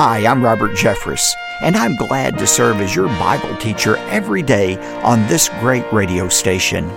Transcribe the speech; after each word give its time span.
Hi, 0.00 0.24
I'm 0.28 0.44
Robert 0.44 0.76
Jeffress, 0.76 1.34
and 1.60 1.74
I'm 1.74 1.96
glad 1.96 2.38
to 2.38 2.46
serve 2.46 2.80
as 2.80 2.94
your 2.94 3.08
Bible 3.08 3.56
teacher 3.56 3.96
every 4.10 4.44
day 4.44 4.76
on 5.02 5.26
this 5.26 5.48
great 5.58 5.92
radio 5.92 6.28
station. 6.28 6.88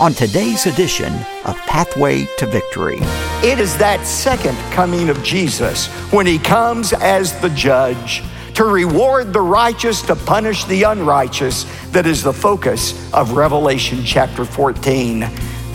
On 0.00 0.14
today's 0.14 0.64
edition 0.64 1.12
of 1.44 1.58
Pathway 1.66 2.24
to 2.38 2.46
Victory, 2.46 3.00
it 3.42 3.58
is 3.58 3.76
that 3.76 4.02
second 4.06 4.56
coming 4.72 5.10
of 5.10 5.22
Jesus 5.22 5.88
when 6.10 6.24
he 6.24 6.38
comes 6.38 6.94
as 6.94 7.38
the 7.42 7.50
judge 7.50 8.22
to 8.54 8.64
reward 8.64 9.34
the 9.34 9.42
righteous, 9.42 10.00
to 10.00 10.16
punish 10.16 10.64
the 10.64 10.84
unrighteous, 10.84 11.64
that 11.90 12.06
is 12.06 12.22
the 12.22 12.32
focus 12.32 13.12
of 13.12 13.32
Revelation 13.32 14.02
chapter 14.02 14.46
14. 14.46 15.28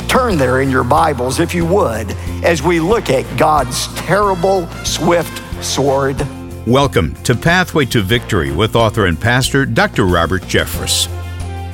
Turn 0.07 0.39
there 0.39 0.61
in 0.61 0.71
your 0.71 0.83
Bibles, 0.83 1.39
if 1.39 1.53
you 1.53 1.67
would, 1.67 2.09
as 2.43 2.63
we 2.63 2.79
look 2.79 3.11
at 3.11 3.37
God's 3.37 3.93
terrible, 3.93 4.65
swift 4.83 5.39
sword. 5.63 6.27
Welcome 6.67 7.13
to 7.23 7.35
Pathway 7.35 7.83
to 7.87 8.01
Victory 8.01 8.53
with 8.53 8.77
author 8.77 9.07
and 9.07 9.19
pastor 9.19 9.65
Dr. 9.65 10.05
Robert 10.05 10.43
Jeffress. 10.43 11.09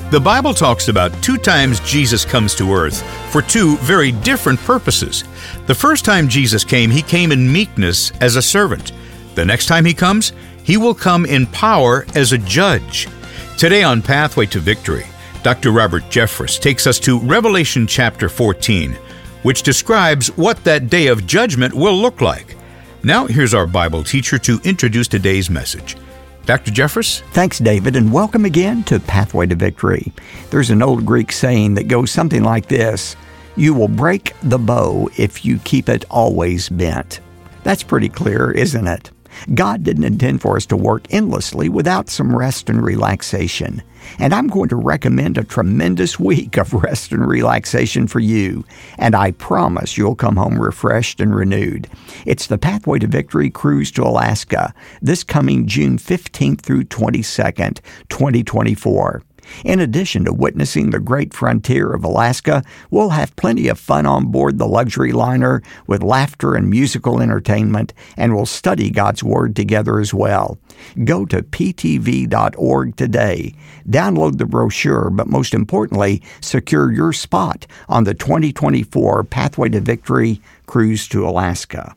The 0.10 0.20
Bible 0.20 0.52
talks 0.52 0.88
about 0.88 1.14
two 1.22 1.38
times 1.38 1.80
Jesus 1.82 2.26
comes 2.26 2.56
to 2.56 2.74
earth 2.74 3.04
for 3.32 3.44
two 3.44 3.78
very 3.78 4.12
different 4.12 4.60
purposes. 4.62 5.26
The 5.68 5.76
first 5.76 6.06
time 6.06 6.28
Jesus 6.28 6.64
came, 6.64 6.90
he 6.90 7.04
came 7.04 7.32
in 7.32 7.54
meekness 7.54 8.12
as 8.20 8.36
a 8.36 8.42
servant. 8.42 8.92
The 9.36 9.46
next 9.46 9.68
time 9.68 9.86
he 9.86 9.94
comes, 9.94 10.34
he 10.64 10.76
will 10.76 10.96
come 10.96 11.24
in 11.28 11.46
power 11.46 12.08
as 12.16 12.32
a 12.32 12.40
judge. 12.40 13.08
Today 13.60 13.84
on 13.84 14.02
Pathway 14.02 14.48
to 14.48 14.60
Victory, 14.60 15.06
Dr. 15.44 15.70
Robert 15.70 16.06
Jeffress 16.06 16.60
takes 16.60 16.88
us 16.88 16.98
to 17.02 17.20
Revelation 17.20 17.86
chapter 17.86 18.28
14, 18.28 18.94
which 19.44 19.62
describes 19.62 20.36
what 20.36 20.64
that 20.64 20.90
day 20.90 21.06
of 21.06 21.28
judgment 21.28 21.76
will 21.76 21.96
look 21.96 22.22
like. 22.22 22.56
Now, 23.04 23.28
here's 23.28 23.54
our 23.54 23.66
Bible 23.66 24.04
teacher 24.04 24.38
to 24.40 24.60
introduce 24.66 25.08
today's 25.08 25.50
message. 25.50 25.96
Dr. 26.46 26.72
Jeffress? 26.72 27.22
Thanks, 27.32 27.58
David, 27.58 27.96
and 27.96 28.12
welcome 28.12 28.44
again 28.44 28.84
to 28.86 29.00
Pathway 29.00 29.48
to 29.48 29.56
Victory. 29.56 30.12
There's 30.50 30.70
an 30.70 30.82
old 30.82 31.06
Greek 31.06 31.32
saying 31.32 31.76
that 31.76 31.88
goes 31.88 32.12
something 32.12 32.44
like 32.44 32.68
this 32.68 33.16
You 33.56 33.74
will 33.74 33.88
break 33.88 34.34
the 34.44 34.60
bow 34.60 35.10
if 35.18 35.46
you 35.46 35.60
keep 35.60 35.88
it 35.88 36.04
always 36.10 36.68
bent. 36.68 37.22
That's 37.64 37.84
pretty 37.84 38.10
clear, 38.10 38.52
isn't 38.52 38.88
it? 38.88 39.12
God 39.54 39.84
didn't 39.84 40.04
intend 40.04 40.42
for 40.42 40.56
us 40.56 40.66
to 40.68 40.78
work 40.78 41.06
endlessly 41.10 41.70
without 41.70 42.10
some 42.10 42.36
rest 42.36 42.70
and 42.70 42.84
relaxation. 42.84 43.82
And 44.18 44.34
I'm 44.34 44.48
going 44.48 44.70
to 44.70 44.76
recommend 44.76 45.38
a 45.38 45.44
tremendous 45.44 46.20
week 46.20 46.58
of 46.58 46.74
rest 46.74 47.12
and 47.12 47.28
relaxation 47.28 48.08
for 48.08 48.20
you. 48.20 48.66
And 48.98 49.16
I 49.16 49.32
promise 49.32 49.98
you'll 49.98 50.16
come 50.16 50.36
home 50.36 50.60
refreshed 50.60 51.20
and 51.20 51.36
renewed. 51.36 51.88
It's 52.26 52.48
the 52.48 52.58
Pathway 52.58 53.00
to 53.00 53.08
Victory 53.08 53.50
Cruise 53.50 53.92
to 53.92 54.04
Alaska 54.04 54.74
this 55.02 55.24
coming 55.24 55.68
June 55.68 55.98
15th 55.98 56.62
through 56.62 56.84
22nd, 56.86 57.80
2024. 58.10 59.24
In 59.64 59.80
addition 59.80 60.26
to 60.26 60.34
witnessing 60.34 60.90
the 60.90 61.00
great 61.00 61.34
frontier 61.34 61.94
of 61.94 62.04
Alaska, 62.04 62.64
we'll 62.90 63.10
have 63.10 63.36
plenty 63.36 63.68
of 63.68 63.80
fun 63.80 64.06
on 64.06 64.28
board 64.28 64.58
the 64.58 64.68
luxury 64.68 65.12
liner 65.12 65.62
with 65.88 66.04
laughter 66.04 66.56
and 66.56 66.70
musical 66.70 67.22
entertainment, 67.22 67.94
and 68.18 68.36
we'll 68.36 68.46
study 68.46 68.90
God's 68.90 69.24
Word 69.24 69.56
together 69.56 70.00
as 70.00 70.14
well. 70.14 70.58
Go 71.04 71.26
to 71.26 71.44
ptv.org 71.44 72.96
today, 72.96 73.54
download 73.88 74.38
the 74.38 74.46
brochure, 74.46 75.10
but 75.10 75.28
most 75.28 75.54
importantly, 75.54 76.22
secure 76.42 76.92
your 76.92 77.14
spot 77.14 77.66
on 77.88 78.04
the 78.04 78.14
2024 78.14 79.24
Pathway 79.26 79.70
to 79.70 79.82
Victory 79.82 80.42
Cruise 80.66 81.08
to 81.10 81.28
Alaska. 81.28 81.96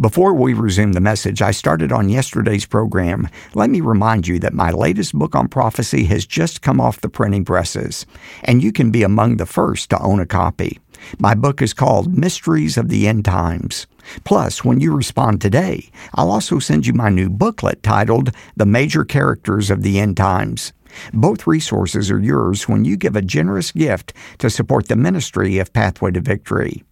Before 0.00 0.34
we 0.34 0.52
resume 0.52 0.92
the 0.92 1.00
message 1.00 1.40
I 1.40 1.50
started 1.50 1.92
on 1.92 2.08
yesterday's 2.08 2.66
program, 2.66 3.28
let 3.54 3.70
me 3.70 3.80
remind 3.80 4.26
you 4.26 4.38
that 4.40 4.52
my 4.52 4.70
latest 4.70 5.14
book 5.14 5.34
on 5.34 5.48
prophecy 5.48 6.04
has 6.04 6.26
just 6.26 6.62
come 6.62 6.80
off 6.80 7.00
the 7.00 7.08
printing 7.08 7.44
presses, 7.44 8.04
and 8.44 8.62
you 8.62 8.72
can 8.72 8.90
be 8.90 9.02
among 9.02 9.36
the 9.36 9.46
first 9.46 9.90
to 9.90 10.02
own 10.02 10.20
a 10.20 10.26
copy. 10.26 10.78
My 11.18 11.34
book 11.34 11.62
is 11.62 11.72
called 11.72 12.16
Mysteries 12.16 12.76
of 12.76 12.88
the 12.88 13.06
End 13.06 13.24
Times. 13.24 13.86
Plus, 14.24 14.64
when 14.64 14.80
you 14.80 14.94
respond 14.94 15.40
today, 15.40 15.90
I'll 16.14 16.30
also 16.30 16.58
send 16.58 16.86
you 16.86 16.92
my 16.92 17.08
new 17.08 17.28
booklet 17.28 17.82
titled 17.82 18.30
The 18.56 18.66
Major 18.66 19.04
Characters 19.04 19.70
of 19.70 19.82
the 19.82 19.98
End 19.98 20.16
Times. 20.16 20.72
Both 21.12 21.46
resources 21.46 22.10
are 22.10 22.20
yours 22.20 22.68
when 22.68 22.84
you 22.84 22.96
give 22.96 23.16
a 23.16 23.22
generous 23.22 23.72
gift 23.72 24.12
to 24.38 24.48
support 24.48 24.88
the 24.88 24.96
ministry 24.96 25.58
of 25.58 25.72
Pathway 25.72 26.12
to 26.12 26.20
Victory. 26.20 26.84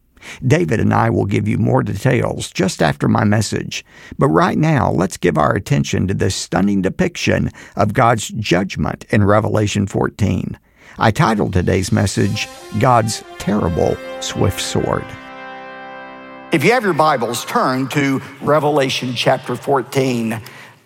David 0.46 0.80
and 0.80 0.92
I 0.92 1.10
will 1.10 1.26
give 1.26 1.48
you 1.48 1.58
more 1.58 1.82
details 1.82 2.50
just 2.50 2.82
after 2.82 3.08
my 3.08 3.24
message. 3.24 3.84
But 4.18 4.28
right 4.28 4.58
now, 4.58 4.90
let's 4.90 5.16
give 5.16 5.38
our 5.38 5.54
attention 5.54 6.06
to 6.08 6.14
this 6.14 6.34
stunning 6.34 6.82
depiction 6.82 7.50
of 7.76 7.92
God's 7.92 8.28
judgment 8.28 9.04
in 9.10 9.24
Revelation 9.24 9.86
14. 9.86 10.58
I 10.98 11.10
titled 11.10 11.52
today's 11.52 11.90
message, 11.90 12.48
God's 12.78 13.24
Terrible 13.38 13.96
Swift 14.20 14.60
Sword. 14.60 15.04
If 16.52 16.62
you 16.62 16.70
have 16.70 16.84
your 16.84 16.92
Bibles, 16.92 17.44
turn 17.46 17.88
to 17.88 18.22
Revelation 18.40 19.14
chapter 19.14 19.56
14. 19.56 20.40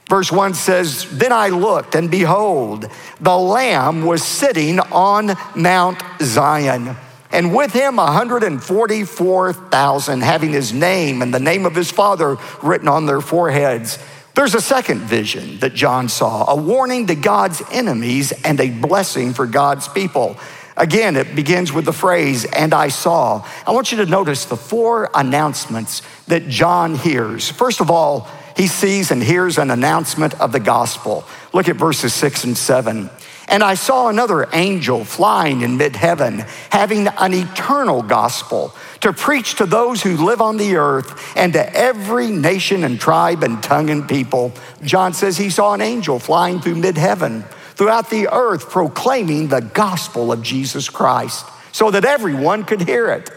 Verse 0.08 0.32
1 0.32 0.54
says, 0.54 1.06
Then 1.12 1.32
I 1.32 1.48
looked, 1.48 1.94
and 1.94 2.10
behold, 2.10 2.86
the 3.20 3.36
Lamb 3.36 4.06
was 4.06 4.22
sitting 4.24 4.80
on 4.80 5.36
Mount 5.54 6.02
Zion 6.22 6.96
and 7.30 7.54
with 7.54 7.72
him 7.72 7.96
144,000 7.96 10.20
having 10.20 10.50
his 10.50 10.72
name 10.72 11.22
and 11.22 11.34
the 11.34 11.40
name 11.40 11.66
of 11.66 11.74
his 11.74 11.90
father 11.90 12.36
written 12.62 12.86
on 12.88 13.06
their 13.06 13.20
foreheads. 13.20 13.98
There's 14.34 14.54
a 14.54 14.60
second 14.60 15.00
vision 15.00 15.58
that 15.58 15.74
John 15.74 16.08
saw, 16.08 16.48
a 16.50 16.56
warning 16.56 17.08
to 17.08 17.16
God's 17.16 17.60
enemies 17.72 18.32
and 18.44 18.60
a 18.60 18.70
blessing 18.70 19.34
for 19.34 19.46
God's 19.46 19.88
people. 19.88 20.36
Again, 20.76 21.16
it 21.16 21.34
begins 21.34 21.72
with 21.72 21.86
the 21.86 21.92
phrase, 21.92 22.44
and 22.44 22.72
I 22.72 22.86
saw. 22.86 23.44
I 23.66 23.72
want 23.72 23.90
you 23.90 23.98
to 23.98 24.06
notice 24.06 24.44
the 24.44 24.56
four 24.56 25.10
announcements 25.12 26.02
that 26.28 26.48
John 26.48 26.94
hears. 26.94 27.50
First 27.50 27.80
of 27.80 27.90
all, 27.90 28.28
he 28.56 28.68
sees 28.68 29.10
and 29.10 29.20
hears 29.20 29.58
an 29.58 29.72
announcement 29.72 30.40
of 30.40 30.52
the 30.52 30.60
gospel. 30.60 31.24
Look 31.52 31.68
at 31.68 31.74
verses 31.74 32.14
six 32.14 32.44
and 32.44 32.56
seven. 32.56 33.10
And 33.48 33.62
I 33.62 33.74
saw 33.74 34.08
another 34.08 34.48
angel 34.52 35.04
flying 35.04 35.62
in 35.62 35.78
mid 35.78 35.96
heaven, 35.96 36.44
having 36.70 37.08
an 37.08 37.32
eternal 37.32 38.02
gospel 38.02 38.74
to 39.00 39.12
preach 39.12 39.54
to 39.56 39.66
those 39.66 40.02
who 40.02 40.16
live 40.16 40.40
on 40.40 40.58
the 40.58 40.76
earth 40.76 41.36
and 41.36 41.52
to 41.54 41.74
every 41.74 42.28
nation 42.28 42.84
and 42.84 43.00
tribe 43.00 43.42
and 43.42 43.62
tongue 43.62 43.88
and 43.90 44.08
people. 44.08 44.52
John 44.82 45.14
says 45.14 45.38
he 45.38 45.50
saw 45.50 45.72
an 45.72 45.80
angel 45.80 46.18
flying 46.18 46.60
through 46.60 46.76
mid 46.76 46.98
heaven, 46.98 47.44
throughout 47.74 48.10
the 48.10 48.28
earth, 48.28 48.68
proclaiming 48.68 49.48
the 49.48 49.60
gospel 49.60 50.30
of 50.30 50.42
Jesus 50.42 50.90
Christ 50.90 51.46
so 51.72 51.90
that 51.90 52.04
everyone 52.04 52.64
could 52.64 52.82
hear 52.82 53.08
it. 53.10 53.30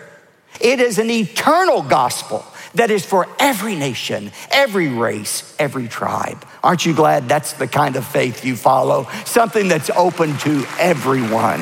It 0.59 0.79
is 0.79 0.97
an 0.99 1.09
eternal 1.09 1.81
gospel 1.81 2.45
that 2.75 2.91
is 2.91 3.05
for 3.05 3.27
every 3.39 3.75
nation, 3.75 4.31
every 4.49 4.87
race, 4.87 5.55
every 5.59 5.87
tribe. 5.87 6.45
Aren't 6.63 6.85
you 6.85 6.93
glad 6.93 7.27
that's 7.27 7.53
the 7.53 7.67
kind 7.67 7.95
of 7.95 8.05
faith 8.05 8.45
you 8.45 8.55
follow? 8.55 9.07
Something 9.25 9.67
that's 9.67 9.89
open 9.91 10.37
to 10.39 10.65
everyone. 10.79 11.61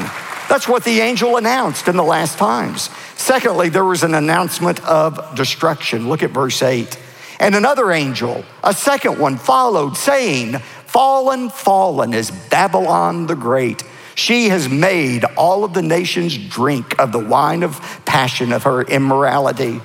That's 0.49 0.67
what 0.67 0.83
the 0.83 0.99
angel 0.99 1.37
announced 1.37 1.87
in 1.87 1.95
the 1.95 2.03
last 2.03 2.37
times. 2.37 2.89
Secondly, 3.15 3.69
there 3.69 3.85
was 3.85 4.03
an 4.03 4.15
announcement 4.15 4.83
of 4.83 5.35
destruction. 5.35 6.09
Look 6.09 6.23
at 6.23 6.31
verse 6.31 6.61
8. 6.61 6.99
And 7.39 7.55
another 7.55 7.91
angel, 7.91 8.43
a 8.63 8.73
second 8.73 9.19
one, 9.19 9.37
followed, 9.37 9.95
saying, 9.95 10.57
Fallen, 10.87 11.49
fallen 11.49 12.13
is 12.13 12.31
Babylon 12.31 13.27
the 13.27 13.35
Great. 13.35 13.83
She 14.15 14.49
has 14.49 14.67
made 14.67 15.23
all 15.37 15.63
of 15.63 15.73
the 15.73 15.83
nations 15.83 16.35
drink 16.35 16.99
of 16.99 17.11
the 17.13 17.19
wine 17.19 17.63
of 17.63 17.79
passion 18.05 18.51
of 18.51 18.63
her 18.63 18.81
immorality. 18.81 19.79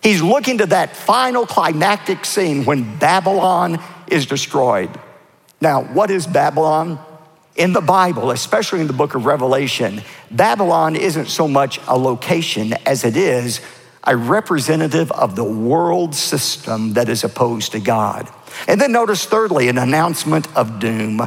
He's 0.00 0.22
looking 0.22 0.58
to 0.58 0.66
that 0.66 0.96
final 0.96 1.44
climactic 1.44 2.24
scene 2.24 2.64
when 2.64 2.98
Babylon 2.98 3.82
is 4.06 4.26
destroyed. 4.26 4.90
Now, 5.60 5.82
what 5.82 6.10
is 6.10 6.26
Babylon? 6.26 6.98
In 7.56 7.72
the 7.72 7.80
Bible, 7.80 8.32
especially 8.32 8.80
in 8.80 8.88
the 8.88 8.92
book 8.92 9.14
of 9.14 9.26
Revelation, 9.26 10.02
Babylon 10.28 10.96
isn't 10.96 11.26
so 11.26 11.46
much 11.46 11.78
a 11.86 11.96
location 11.96 12.72
as 12.84 13.04
it 13.04 13.16
is 13.16 13.60
a 14.02 14.16
representative 14.16 15.10
of 15.12 15.36
the 15.36 15.44
world 15.44 16.14
system 16.14 16.94
that 16.94 17.08
is 17.08 17.24
opposed 17.24 17.72
to 17.72 17.80
God. 17.80 18.28
And 18.68 18.80
then 18.80 18.92
notice, 18.92 19.24
thirdly, 19.24 19.68
an 19.68 19.78
announcement 19.78 20.54
of 20.56 20.78
doom. 20.78 21.20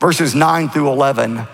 Verses 0.00 0.34
9 0.34 0.68
through 0.70 0.90
11 0.90 1.46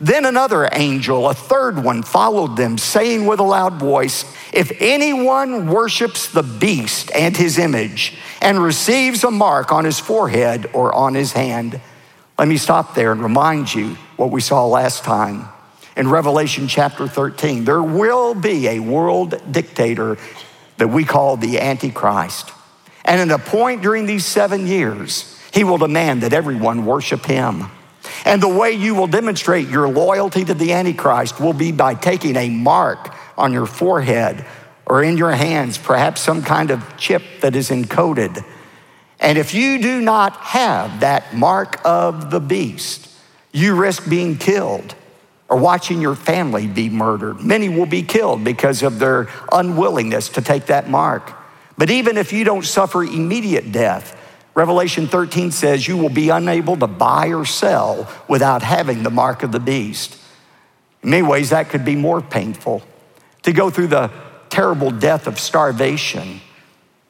then 0.00 0.24
another 0.24 0.68
angel, 0.72 1.28
a 1.28 1.34
third 1.34 1.82
one, 1.82 2.02
followed 2.02 2.56
them, 2.56 2.78
saying 2.78 3.26
with 3.26 3.38
a 3.38 3.44
loud 3.44 3.74
voice, 3.74 4.24
If 4.52 4.72
anyone 4.80 5.68
worships 5.68 6.28
the 6.28 6.42
beast 6.42 7.10
and 7.14 7.36
his 7.36 7.58
image 7.58 8.16
and 8.40 8.62
receives 8.62 9.24
a 9.24 9.30
mark 9.30 9.72
on 9.72 9.84
his 9.84 10.00
forehead 10.00 10.68
or 10.72 10.92
on 10.94 11.14
his 11.14 11.32
hand, 11.32 11.80
let 12.38 12.48
me 12.48 12.56
stop 12.56 12.94
there 12.94 13.12
and 13.12 13.22
remind 13.22 13.72
you 13.72 13.96
what 14.16 14.30
we 14.30 14.40
saw 14.40 14.66
last 14.66 15.04
time. 15.04 15.48
In 15.96 16.08
Revelation 16.08 16.66
chapter 16.66 17.06
13, 17.06 17.64
there 17.64 17.82
will 17.82 18.34
be 18.34 18.66
a 18.66 18.80
world 18.80 19.40
dictator 19.50 20.18
that 20.78 20.88
we 20.88 21.04
call 21.04 21.36
the 21.36 21.60
Antichrist. 21.60 22.50
And 23.04 23.30
at 23.30 23.40
a 23.40 23.42
point 23.42 23.82
during 23.82 24.06
these 24.06 24.26
seven 24.26 24.66
years, 24.66 25.40
he 25.52 25.62
will 25.62 25.78
demand 25.78 26.22
that 26.22 26.32
everyone 26.32 26.84
worship 26.84 27.24
him. 27.26 27.70
And 28.24 28.42
the 28.42 28.48
way 28.48 28.72
you 28.72 28.94
will 28.94 29.06
demonstrate 29.06 29.68
your 29.68 29.88
loyalty 29.88 30.44
to 30.44 30.54
the 30.54 30.72
Antichrist 30.72 31.38
will 31.38 31.52
be 31.52 31.72
by 31.72 31.94
taking 31.94 32.36
a 32.36 32.48
mark 32.48 33.14
on 33.36 33.52
your 33.52 33.66
forehead 33.66 34.44
or 34.86 35.02
in 35.02 35.16
your 35.16 35.32
hands, 35.32 35.78
perhaps 35.78 36.20
some 36.20 36.42
kind 36.42 36.70
of 36.70 36.96
chip 36.96 37.22
that 37.40 37.54
is 37.54 37.70
encoded. 37.70 38.44
And 39.20 39.38
if 39.38 39.54
you 39.54 39.80
do 39.80 40.00
not 40.00 40.36
have 40.36 41.00
that 41.00 41.34
mark 41.34 41.80
of 41.84 42.30
the 42.30 42.40
beast, 42.40 43.10
you 43.52 43.74
risk 43.74 44.08
being 44.08 44.36
killed 44.36 44.94
or 45.48 45.58
watching 45.58 46.00
your 46.00 46.14
family 46.14 46.66
be 46.66 46.88
murdered. 46.88 47.40
Many 47.40 47.68
will 47.68 47.86
be 47.86 48.02
killed 48.02 48.42
because 48.42 48.82
of 48.82 48.98
their 48.98 49.28
unwillingness 49.52 50.30
to 50.30 50.42
take 50.42 50.66
that 50.66 50.88
mark. 50.88 51.32
But 51.76 51.90
even 51.90 52.16
if 52.16 52.32
you 52.32 52.44
don't 52.44 52.64
suffer 52.64 53.02
immediate 53.04 53.70
death, 53.70 54.20
Revelation 54.54 55.08
13 55.08 55.50
says 55.50 55.86
you 55.86 55.96
will 55.96 56.10
be 56.10 56.28
unable 56.28 56.76
to 56.76 56.86
buy 56.86 57.28
or 57.28 57.44
sell 57.44 58.08
without 58.28 58.62
having 58.62 59.02
the 59.02 59.10
mark 59.10 59.42
of 59.42 59.50
the 59.50 59.60
beast. 59.60 60.16
In 61.02 61.10
many 61.10 61.22
ways, 61.22 61.50
that 61.50 61.68
could 61.68 61.84
be 61.84 61.96
more 61.96 62.22
painful 62.22 62.82
to 63.42 63.52
go 63.52 63.68
through 63.68 63.88
the 63.88 64.10
terrible 64.50 64.90
death 64.90 65.26
of 65.26 65.38
starvation 65.40 66.40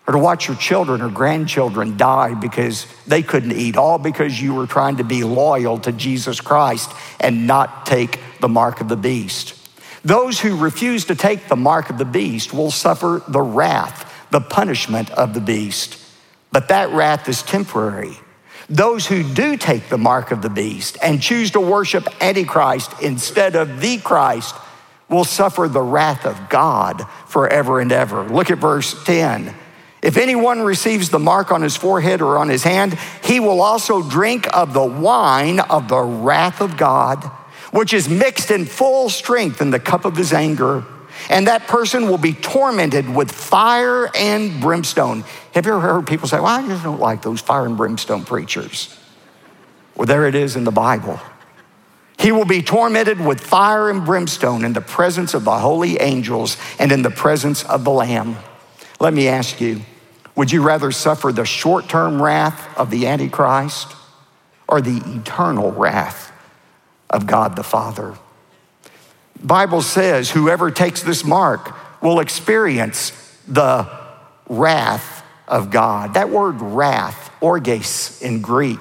or 0.07 0.13
to 0.13 0.19
watch 0.19 0.49
your 0.49 0.57
children 0.57 1.01
or 1.01 1.09
grandchildren 1.09 1.97
die 1.97 2.35
because 2.35 2.87
they 3.07 3.23
couldn't 3.23 3.53
eat, 3.53 3.77
all 3.77 3.99
because 3.99 4.41
you 4.41 4.55
were 4.55 4.67
trying 4.67 4.97
to 4.97 5.05
be 5.05 5.25
loyal 5.25 5.79
to 5.79 5.93
Jesus 5.93 6.41
Christ 6.41 6.91
and 7.21 7.47
not 7.47 7.87
take 7.87 8.21
the 8.41 8.49
mark 8.49 8.81
of 8.81 8.89
the 8.89 8.97
beast. 8.97 9.55
Those 10.05 10.41
who 10.41 10.57
refuse 10.57 11.07
to 11.07 11.15
take 11.15 11.49
the 11.49 11.57
mark 11.57 11.89
of 11.89 11.97
the 11.97 12.05
beast 12.05 12.53
will 12.53 12.71
suffer 12.71 13.23
the 13.29 13.41
wrath, 13.41 14.29
the 14.31 14.41
punishment 14.41 15.11
of 15.11 15.33
the 15.33 15.41
beast. 15.41 16.04
But 16.55 16.69
that 16.69 16.91
wrath 16.91 17.29
is 17.29 17.43
temporary. 17.43 18.17
Those 18.71 19.09
who 19.09 19.25
do 19.35 19.57
take 19.57 19.89
the 19.89 19.99
mark 19.99 20.31
of 20.31 20.41
the 20.41 20.49
beast 20.49 20.97
and 21.03 21.21
choose 21.21 21.51
to 21.51 21.61
worship 21.61 22.07
Antichrist 22.23 22.93
instead 23.03 23.57
of 23.57 23.81
the 23.81 23.99
Christ 23.99 24.55
will 25.09 25.25
suffer 25.25 25.67
the 25.67 25.83
wrath 25.83 26.25
of 26.25 26.49
God 26.49 27.03
forever 27.27 27.81
and 27.81 27.91
ever. 27.91 28.23
Look 28.29 28.53
at 28.53 28.59
verse 28.59 29.03
10. 29.03 29.53
If 30.01 30.17
anyone 30.17 30.63
receives 30.63 31.11
the 31.11 31.19
mark 31.19 31.51
on 31.51 31.61
his 31.61 31.77
forehead 31.77 32.23
or 32.23 32.39
on 32.39 32.49
his 32.49 32.63
hand, 32.63 32.97
he 33.25 33.41
will 33.41 33.61
also 33.61 34.09
drink 34.09 34.47
of 34.57 34.75
the 34.75 34.85
wine 34.85 35.59
of 35.59 35.89
the 35.89 36.01
wrath 36.01 36.61
of 36.61 36.77
God, 36.77 37.25
which 37.73 37.93
is 37.93 38.09
mixed 38.09 38.53
in 38.53 38.65
full 38.65 39.11
strength 39.11 39.61
in 39.61 39.71
the 39.71 39.81
cup 39.81 40.05
of 40.05 40.17
his 40.17 40.33
anger. 40.33 40.85
And 41.31 41.47
that 41.47 41.67
person 41.67 42.09
will 42.09 42.19
be 42.19 42.33
tormented 42.33 43.09
with 43.09 43.31
fire 43.31 44.11
and 44.15 44.61
brimstone. 44.61 45.25
Have 45.53 45.67
you 45.67 45.73
ever 45.73 45.81
heard 45.81 46.07
people 46.07 46.29
say, 46.29 46.37
Well, 46.37 46.47
I 46.47 46.67
just 46.67 46.83
don't 46.83 47.01
like 47.01 47.23
those 47.23 47.41
fire 47.41 47.67
and 47.67 47.77
brimstone 47.77 48.25
preachers? 48.25 48.97
Well, 49.97 50.07
there 50.07 50.27
it 50.27 50.35
is 50.35 50.57
in 50.57 50.65
the 50.65 50.73
Bible. 50.73 51.21
He 52.19 52.33
will 52.33 52.45
be 52.45 52.63
tormented 52.63 53.21
with 53.21 53.41
fire 53.41 53.91
and 53.91 54.05
brimstone 54.05 54.65
in 54.65 54.73
the 54.73 54.81
presence 54.81 55.35
of 55.35 55.45
the 55.45 55.59
holy 55.59 56.01
angels 56.01 56.57
and 56.79 56.93
in 56.93 57.03
the 57.03 57.11
presence 57.11 57.65
of 57.65 57.85
the 57.85 57.91
Lamb. 57.91 58.37
Let 59.01 59.13
me 59.13 59.29
ask 59.29 59.61
you 59.61 59.83
would 60.37 60.51
you 60.51 60.63
rather 60.63 60.91
suffer 60.91 61.33
the 61.33 61.45
short 61.45 61.89
term 61.89 62.21
wrath 62.21 62.77
of 62.77 62.91
the 62.91 63.07
Antichrist 63.07 63.95
or 64.67 64.81
the 64.81 65.03
eternal 65.17 65.71
wrath 65.71 66.33
of 67.09 67.27
God 67.27 67.57
the 67.57 67.63
Father? 67.63 68.17
Bible 69.43 69.83
says 69.83 70.31
whoever 70.31 70.71
takes 70.71 71.03
this 71.03 71.25
mark 71.25 71.75
will 72.03 72.21
experience 72.21 73.11
the 73.47 73.89
wrath 74.49 75.25
of 75.49 75.71
God. 75.71 76.15
That 76.15 76.31
word 76.31 76.61
wrath, 76.61 77.31
orges 77.41 78.21
in 78.23 78.41
Greek, 78.41 78.81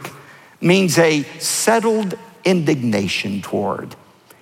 means 0.62 0.98
a 0.98 1.24
settled 1.40 2.18
indignation 2.46 3.42
toward. 3.42 3.96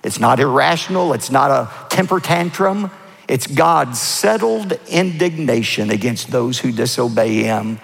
It's 0.04 0.20
not 0.20 0.40
irrational, 0.40 1.14
it's 1.14 1.32
not 1.32 1.52
a 1.52 1.70
temper 1.90 2.20
tantrum. 2.20 2.92
It's 3.28 3.48
God's 3.48 4.02
settled 4.02 4.74
indignation 4.90 5.90
against 5.90 6.32
those 6.32 6.60
who 6.60 6.74
disobey 6.74 7.44
Him. 7.44 7.80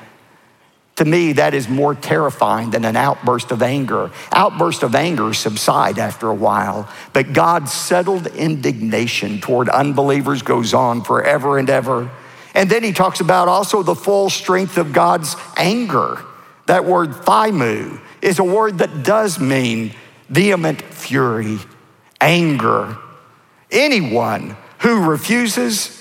To 0.97 1.05
me, 1.05 1.33
that 1.33 1.53
is 1.53 1.69
more 1.69 1.93
terrifying 1.93 2.71
than 2.71 2.83
an 2.83 2.95
outburst 2.95 3.51
of 3.51 3.61
anger. 3.61 4.11
Outbursts 4.31 4.81
of 4.81 4.95
anger 4.95 5.31
subside 5.33 5.99
after 5.99 6.27
a 6.27 6.33
while, 6.33 6.89
but 7.13 7.33
God's 7.33 7.71
settled 7.71 8.25
indignation 8.27 9.39
toward 9.39 9.69
unbelievers 9.69 10.41
goes 10.41 10.73
on 10.73 11.03
forever 11.03 11.59
and 11.59 11.69
ever. 11.69 12.09
And 12.55 12.67
then 12.67 12.83
he 12.83 12.93
talks 12.93 13.19
about 13.19 13.47
also 13.47 13.83
the 13.83 13.93
full 13.93 14.31
strength 14.31 14.77
of 14.77 14.91
God's 14.91 15.35
anger. 15.55 16.17
That 16.65 16.85
word 16.85 17.11
thymu 17.11 18.01
is 18.23 18.39
a 18.39 18.43
word 18.43 18.79
that 18.79 19.03
does 19.03 19.39
mean 19.39 19.93
vehement 20.29 20.81
fury, 20.81 21.59
anger. 22.19 22.97
Anyone 23.69 24.57
who 24.79 25.07
refuses 25.07 25.96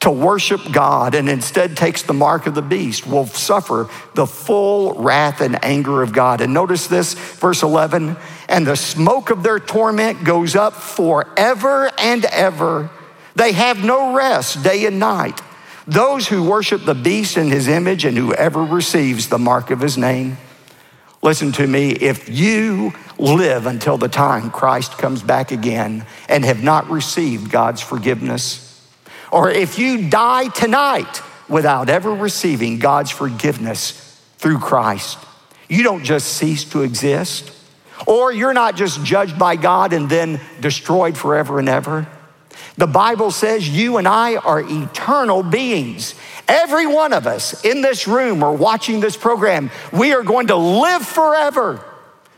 to 0.00 0.10
worship 0.10 0.60
God 0.70 1.14
and 1.14 1.28
instead 1.28 1.76
takes 1.76 2.02
the 2.02 2.12
mark 2.12 2.46
of 2.46 2.54
the 2.54 2.62
beast 2.62 3.06
will 3.06 3.26
suffer 3.26 3.88
the 4.14 4.26
full 4.26 4.94
wrath 4.94 5.40
and 5.40 5.62
anger 5.64 6.02
of 6.02 6.12
God. 6.12 6.40
And 6.40 6.54
notice 6.54 6.86
this, 6.86 7.14
verse 7.14 7.62
11, 7.62 8.16
and 8.48 8.66
the 8.66 8.76
smoke 8.76 9.30
of 9.30 9.42
their 9.42 9.58
torment 9.58 10.24
goes 10.24 10.54
up 10.54 10.74
forever 10.74 11.90
and 11.98 12.24
ever. 12.26 12.90
They 13.34 13.52
have 13.52 13.84
no 13.84 14.14
rest 14.14 14.62
day 14.62 14.86
and 14.86 14.98
night. 14.98 15.40
Those 15.86 16.28
who 16.28 16.48
worship 16.48 16.84
the 16.84 16.94
beast 16.94 17.36
in 17.36 17.50
his 17.50 17.66
image 17.66 18.04
and 18.04 18.16
whoever 18.16 18.62
receives 18.62 19.28
the 19.28 19.38
mark 19.38 19.70
of 19.70 19.80
his 19.80 19.96
name. 19.98 20.36
Listen 21.22 21.50
to 21.52 21.66
me, 21.66 21.90
if 21.90 22.28
you 22.28 22.92
live 23.18 23.66
until 23.66 23.98
the 23.98 24.08
time 24.08 24.50
Christ 24.50 24.98
comes 24.98 25.22
back 25.22 25.50
again 25.50 26.06
and 26.28 26.44
have 26.44 26.62
not 26.62 26.88
received 26.88 27.50
God's 27.50 27.80
forgiveness, 27.80 28.67
or 29.32 29.50
if 29.50 29.78
you 29.78 30.08
die 30.08 30.48
tonight 30.48 31.22
without 31.48 31.88
ever 31.88 32.12
receiving 32.12 32.78
God's 32.78 33.10
forgiveness 33.10 34.20
through 34.38 34.58
Christ, 34.58 35.18
you 35.68 35.82
don't 35.82 36.04
just 36.04 36.34
cease 36.34 36.64
to 36.70 36.82
exist, 36.82 37.52
or 38.06 38.32
you're 38.32 38.54
not 38.54 38.76
just 38.76 39.04
judged 39.04 39.38
by 39.38 39.56
God 39.56 39.92
and 39.92 40.08
then 40.08 40.40
destroyed 40.60 41.16
forever 41.16 41.58
and 41.58 41.68
ever. 41.68 42.06
The 42.76 42.86
Bible 42.86 43.30
says 43.30 43.68
you 43.68 43.96
and 43.96 44.06
I 44.06 44.36
are 44.36 44.60
eternal 44.60 45.42
beings. 45.42 46.14
Every 46.46 46.86
one 46.86 47.12
of 47.12 47.26
us 47.26 47.64
in 47.64 47.82
this 47.82 48.06
room 48.06 48.42
or 48.42 48.56
watching 48.56 49.00
this 49.00 49.16
program, 49.16 49.70
we 49.92 50.12
are 50.12 50.22
going 50.22 50.46
to 50.46 50.56
live 50.56 51.04
forever. 51.04 51.84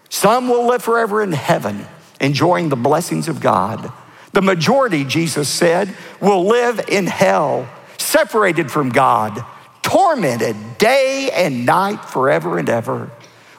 Some 0.09 0.49
will 0.49 0.67
live 0.67 0.83
forever 0.83 1.23
in 1.23 1.33
heaven, 1.33 1.87
enjoying 2.21 2.71
the 2.71 2.77
blessings 2.77 3.29
of 3.29 3.41
God. 3.41 3.93
The 4.33 4.43
majority, 4.43 5.05
Jesus 5.05 5.49
said, 5.49 5.95
will 6.21 6.47
live 6.47 6.81
in 6.89 7.07
hell, 7.07 7.69
separated 7.99 8.71
from 8.71 8.91
God, 8.91 9.45
tormented 9.83 10.57
day 10.79 11.31
and 11.35 11.67
night 11.67 12.05
forever 12.05 12.59
and 12.59 12.69
ever. 12.69 13.11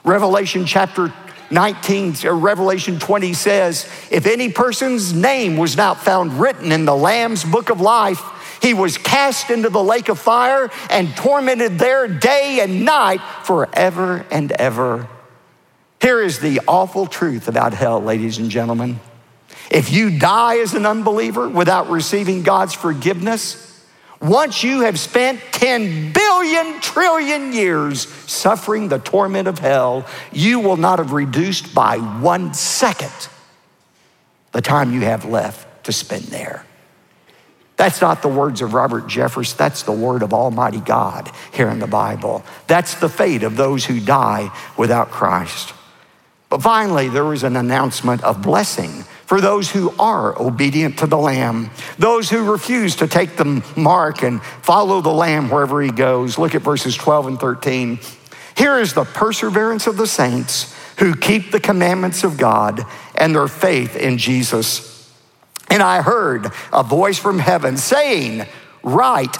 Revelation 0.04 0.64
chapter 0.64 1.12
19, 1.50 2.14
or 2.24 2.34
Revelation 2.34 2.98
20 2.98 3.34
says, 3.34 3.84
if 4.10 4.26
any 4.26 4.50
person's 4.50 5.12
name 5.12 5.58
was 5.58 5.76
not 5.76 6.00
found 6.00 6.40
written 6.40 6.72
in 6.72 6.86
the 6.86 6.96
Lamb's 6.96 7.44
book 7.44 7.68
of 7.68 7.80
life, 7.80 8.22
he 8.62 8.72
was 8.72 8.96
cast 8.96 9.50
into 9.50 9.68
the 9.68 9.82
lake 9.82 10.08
of 10.08 10.18
fire 10.18 10.70
and 10.88 11.14
tormented 11.16 11.78
there 11.78 12.08
day 12.08 12.60
and 12.62 12.84
night 12.84 13.20
forever 13.42 14.24
and 14.30 14.52
ever. 14.52 15.08
Here 16.00 16.22
is 16.22 16.38
the 16.38 16.60
awful 16.66 17.06
truth 17.06 17.48
about 17.48 17.74
hell, 17.74 18.00
ladies 18.00 18.38
and 18.38 18.50
gentlemen. 18.50 18.98
If 19.70 19.92
you 19.92 20.18
die 20.18 20.58
as 20.58 20.74
an 20.74 20.86
unbeliever 20.86 21.48
without 21.48 21.88
receiving 21.88 22.42
God's 22.42 22.74
forgiveness, 22.74 23.68
once 24.20 24.62
you 24.62 24.82
have 24.82 25.00
spent 25.00 25.40
10 25.50 26.12
billion 26.12 26.80
trillion 26.80 27.52
years 27.52 28.06
suffering 28.06 28.88
the 28.88 28.98
torment 28.98 29.48
of 29.48 29.58
hell, 29.58 30.06
you 30.32 30.60
will 30.60 30.76
not 30.76 30.98
have 30.98 31.12
reduced 31.12 31.74
by 31.74 31.96
one 31.96 32.54
second 32.54 33.28
the 34.52 34.60
time 34.60 34.92
you 34.92 35.00
have 35.00 35.24
left 35.24 35.84
to 35.84 35.92
spend 35.92 36.24
there. 36.24 36.64
That's 37.76 38.00
not 38.00 38.22
the 38.22 38.28
words 38.28 38.60
of 38.60 38.74
Robert 38.74 39.08
Jeffress. 39.08 39.56
That's 39.56 39.82
the 39.82 39.92
word 39.92 40.22
of 40.22 40.32
Almighty 40.32 40.78
God 40.78 41.28
here 41.52 41.68
in 41.68 41.80
the 41.80 41.88
Bible. 41.88 42.44
That's 42.68 42.94
the 42.94 43.08
fate 43.08 43.42
of 43.42 43.56
those 43.56 43.84
who 43.84 43.98
die 43.98 44.52
without 44.76 45.10
Christ. 45.10 45.74
But 46.48 46.62
finally, 46.62 47.08
there 47.08 47.24
was 47.24 47.42
an 47.42 47.56
announcement 47.56 48.22
of 48.22 48.40
blessing 48.42 49.04
for 49.26 49.40
those 49.40 49.70
who 49.70 49.94
are 49.98 50.40
obedient 50.40 50.98
to 50.98 51.06
the 51.06 51.18
Lamb, 51.18 51.70
those 51.98 52.28
who 52.28 52.50
refuse 52.50 52.96
to 52.96 53.06
take 53.06 53.36
the 53.36 53.64
mark 53.76 54.22
and 54.22 54.42
follow 54.42 55.00
the 55.00 55.12
Lamb 55.12 55.48
wherever 55.48 55.80
he 55.80 55.90
goes. 55.90 56.38
Look 56.38 56.54
at 56.54 56.62
verses 56.62 56.96
12 56.96 57.26
and 57.28 57.40
13. 57.40 57.98
Here 58.56 58.78
is 58.78 58.92
the 58.92 59.04
perseverance 59.04 59.86
of 59.86 59.96
the 59.96 60.06
saints 60.06 60.76
who 60.98 61.14
keep 61.14 61.50
the 61.50 61.60
commandments 61.60 62.24
of 62.24 62.36
God 62.36 62.84
and 63.14 63.34
their 63.34 63.48
faith 63.48 63.96
in 63.96 64.18
Jesus. 64.18 65.10
And 65.70 65.82
I 65.82 66.02
heard 66.02 66.52
a 66.72 66.82
voice 66.82 67.18
from 67.18 67.38
heaven 67.38 67.76
saying, 67.76 68.46
Write, 68.82 69.36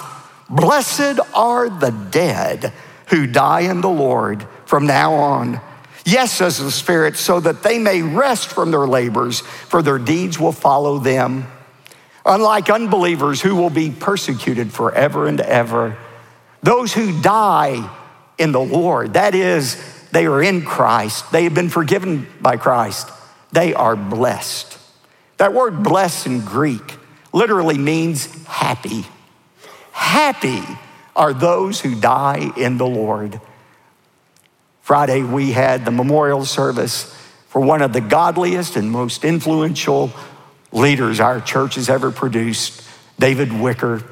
blessed 0.49 1.19
are 1.33 1.69
the 1.69 1.91
dead 1.91 2.73
who 3.09 3.27
die 3.27 3.61
in 3.61 3.81
the 3.81 3.89
Lord 3.89 4.47
from 4.65 4.87
now 4.87 5.13
on. 5.13 5.61
Yes, 6.05 6.33
says 6.33 6.57
the 6.57 6.71
Spirit, 6.71 7.15
so 7.15 7.39
that 7.39 7.63
they 7.63 7.79
may 7.79 8.01
rest 8.01 8.49
from 8.49 8.71
their 8.71 8.87
labors, 8.87 9.39
for 9.39 9.81
their 9.81 9.99
deeds 9.99 10.37
will 10.37 10.51
follow 10.51 10.99
them. 10.99 11.47
Unlike 12.25 12.69
unbelievers 12.69 13.41
who 13.41 13.55
will 13.55 13.69
be 13.69 13.89
persecuted 13.91 14.71
forever 14.71 15.27
and 15.27 15.39
ever, 15.39 15.97
those 16.61 16.93
who 16.93 17.21
die 17.21 17.89
in 18.37 18.51
the 18.51 18.61
Lord, 18.61 19.13
that 19.13 19.35
is, 19.35 19.81
they 20.11 20.25
are 20.25 20.41
in 20.41 20.63
Christ, 20.63 21.31
they 21.31 21.45
have 21.45 21.53
been 21.53 21.69
forgiven 21.69 22.27
by 22.41 22.57
Christ, 22.57 23.09
they 23.51 23.73
are 23.73 23.95
blessed. 23.95 24.77
That 25.37 25.53
word 25.53 25.83
blessed 25.83 26.27
in 26.27 26.41
Greek 26.41 26.97
literally 27.33 27.77
means 27.77 28.45
happy. 28.45 29.05
Happy 29.91 30.61
are 31.15 31.33
those 31.33 31.81
who 31.81 31.99
die 31.99 32.51
in 32.57 32.77
the 32.77 32.85
Lord. 32.85 33.39
Friday, 34.83 35.23
we 35.23 35.53
had 35.53 35.85
the 35.85 35.91
memorial 35.91 36.43
service 36.43 37.05
for 37.47 37.61
one 37.61 37.81
of 37.81 37.93
the 37.93 38.01
godliest 38.01 38.75
and 38.75 38.91
most 38.91 39.23
influential 39.23 40.11
leaders 40.73 41.21
our 41.21 41.39
church 41.39 41.75
has 41.75 41.89
ever 41.89 42.11
produced, 42.11 42.83
David 43.17 43.53
Wicker. 43.53 44.03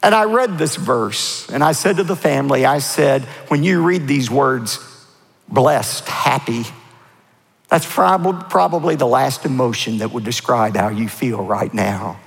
And 0.00 0.14
I 0.14 0.24
read 0.24 0.58
this 0.58 0.76
verse 0.76 1.48
and 1.50 1.64
I 1.64 1.72
said 1.72 1.96
to 1.96 2.04
the 2.04 2.14
family, 2.14 2.64
I 2.64 2.78
said, 2.78 3.22
when 3.48 3.64
you 3.64 3.82
read 3.82 4.06
these 4.06 4.30
words, 4.30 4.78
blessed, 5.48 6.06
happy, 6.06 6.62
that's 7.68 7.86
probably 7.86 8.94
the 8.94 9.06
last 9.06 9.44
emotion 9.44 9.98
that 9.98 10.12
would 10.12 10.24
describe 10.24 10.76
how 10.76 10.90
you 10.90 11.08
feel 11.08 11.44
right 11.44 11.74
now. 11.74 12.20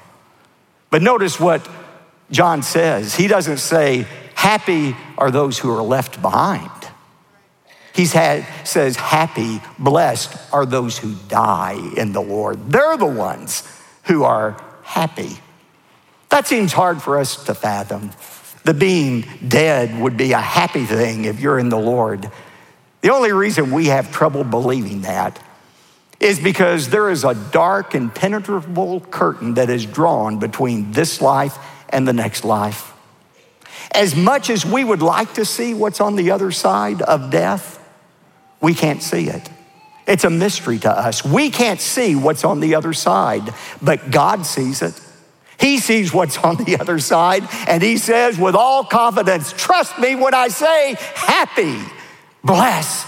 But 0.90 1.02
notice 1.02 1.40
what 1.40 1.66
John 2.30 2.62
says. 2.62 3.16
He 3.16 3.28
doesn't 3.28 3.60
say, 3.60 4.06
happy 4.34 4.98
are 5.18 5.32
those 5.32 5.60
who 5.60 5.72
are 5.74 5.84
left 5.84 6.22
behind. 6.22 6.70
He 7.96 8.06
says, 8.06 8.96
happy, 8.98 9.62
blessed 9.80 10.54
are 10.54 10.66
those 10.66 10.98
who 10.98 11.16
die 11.30 11.80
in 11.96 12.12
the 12.12 12.22
Lord. 12.22 12.70
They're 12.70 12.98
the 12.98 13.06
ones 13.06 13.64
who 14.04 14.24
are 14.24 14.62
happy. 14.84 15.38
That 16.30 16.46
seems 16.46 16.74
hard 16.74 17.02
for 17.02 17.18
us 17.18 17.46
to 17.46 17.56
fathom. 17.56 18.12
The 18.66 18.74
being 18.74 19.22
dead 19.48 19.98
would 19.98 20.18
be 20.18 20.34
a 20.34 20.42
happy 20.42 20.84
thing 20.84 21.24
if 21.24 21.40
you're 21.40 21.58
in 21.58 21.70
the 21.70 21.80
Lord. 21.80 22.30
The 23.00 23.12
only 23.12 23.32
reason 23.32 23.72
we 23.72 23.86
have 23.86 24.12
trouble 24.12 24.44
believing 24.44 25.02
that 25.02 25.42
is 26.20 26.40
because 26.40 26.90
there 26.90 27.10
is 27.10 27.24
a 27.24 27.34
dark, 27.34 27.96
impenetrable 27.96 29.00
curtain 29.00 29.54
that 29.54 29.70
is 29.70 29.86
drawn 29.86 30.40
between 30.40 30.92
this 30.92 31.22
life 31.22 31.58
and 31.90 32.06
the 32.06 32.14
next 32.14 32.44
life. 32.44 32.92
As 33.92 34.16
much 34.16 34.50
as 34.50 34.66
we 34.66 34.84
would 34.84 35.02
like 35.02 35.36
to 35.36 35.46
see 35.46 35.74
what's 35.74 36.02
on 36.02 36.18
the 36.18 36.32
other 36.32 36.52
side 36.52 37.02
of 37.02 37.30
death, 37.32 37.75
we 38.66 38.74
can't 38.74 39.04
see 39.04 39.30
it. 39.30 39.48
It's 40.08 40.24
a 40.24 40.30
mystery 40.32 40.80
to 40.80 40.90
us. 40.90 41.24
We 41.24 41.52
can't 41.52 41.80
see 41.80 42.16
what's 42.16 42.44
on 42.44 42.62
the 42.62 42.74
other 42.74 42.94
side, 42.94 43.54
but 43.80 44.10
God 44.10 44.44
sees 44.48 44.82
it. 44.82 45.00
He 45.60 45.78
sees 45.78 46.12
what's 46.12 46.40
on 46.40 46.58
the 46.58 46.80
other 46.80 46.98
side, 46.98 47.44
and 47.68 47.84
He 47.84 47.98
says 47.98 48.40
with 48.40 48.56
all 48.56 48.84
confidence, 48.84 49.54
Trust 49.54 50.00
me 50.00 50.16
when 50.16 50.34
I 50.34 50.48
say, 50.48 50.96
happy, 51.14 51.80
blessed 52.44 53.06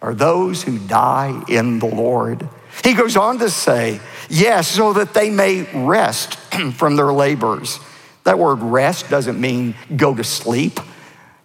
are 0.00 0.14
those 0.14 0.62
who 0.62 0.78
die 0.78 1.38
in 1.50 1.80
the 1.80 1.94
Lord. 1.94 2.48
He 2.82 2.94
goes 2.94 3.14
on 3.14 3.38
to 3.40 3.50
say, 3.50 4.00
Yes, 4.30 4.68
so 4.68 4.94
that 4.94 5.12
they 5.12 5.28
may 5.28 5.64
rest 5.84 6.36
from 6.72 6.96
their 6.96 7.12
labors. 7.12 7.78
That 8.22 8.38
word 8.38 8.62
rest 8.62 9.10
doesn't 9.10 9.38
mean 9.38 9.74
go 9.94 10.14
to 10.14 10.24
sleep. 10.24 10.80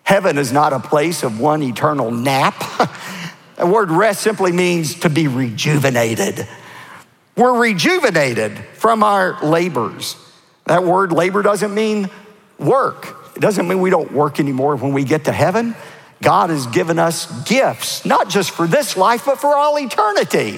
Heaven 0.04 0.38
is 0.38 0.54
not 0.54 0.72
a 0.72 0.80
place 0.80 1.24
of 1.24 1.42
one 1.42 1.62
eternal 1.62 2.10
nap. 2.10 2.56
The 3.60 3.66
word 3.66 3.92
rest 3.92 4.22
simply 4.22 4.54
means 4.54 5.02
to 5.02 5.10
be 5.10 5.28
rejuvenated. 5.28 6.48
We're 7.36 7.60
rejuvenated 7.60 8.58
from 8.76 9.04
our 9.04 9.38
labors. 9.46 10.16
That 10.66 10.86
word 10.86 11.12
labor 11.12 11.42
doesn't 11.42 11.74
mean 11.74 12.10
work. 12.58 13.18
It 13.36 13.42
doesn't 13.42 13.68
mean 13.68 13.82
we 13.82 13.90
don't 13.90 14.14
work 14.14 14.40
anymore 14.40 14.78
when 14.78 14.94
we 14.94 15.04
get 15.04 15.26
to 15.26 15.34
heaven. 15.34 15.76
God 16.22 16.52
has 16.52 16.68
given 16.68 17.00
us 17.00 17.44
gifts, 17.44 18.06
not 18.06 18.30
just 18.30 18.52
for 18.52 18.66
this 18.66 18.96
life, 18.96 19.26
but 19.26 19.40
for 19.40 19.54
all 19.54 19.78
eternity. 19.78 20.58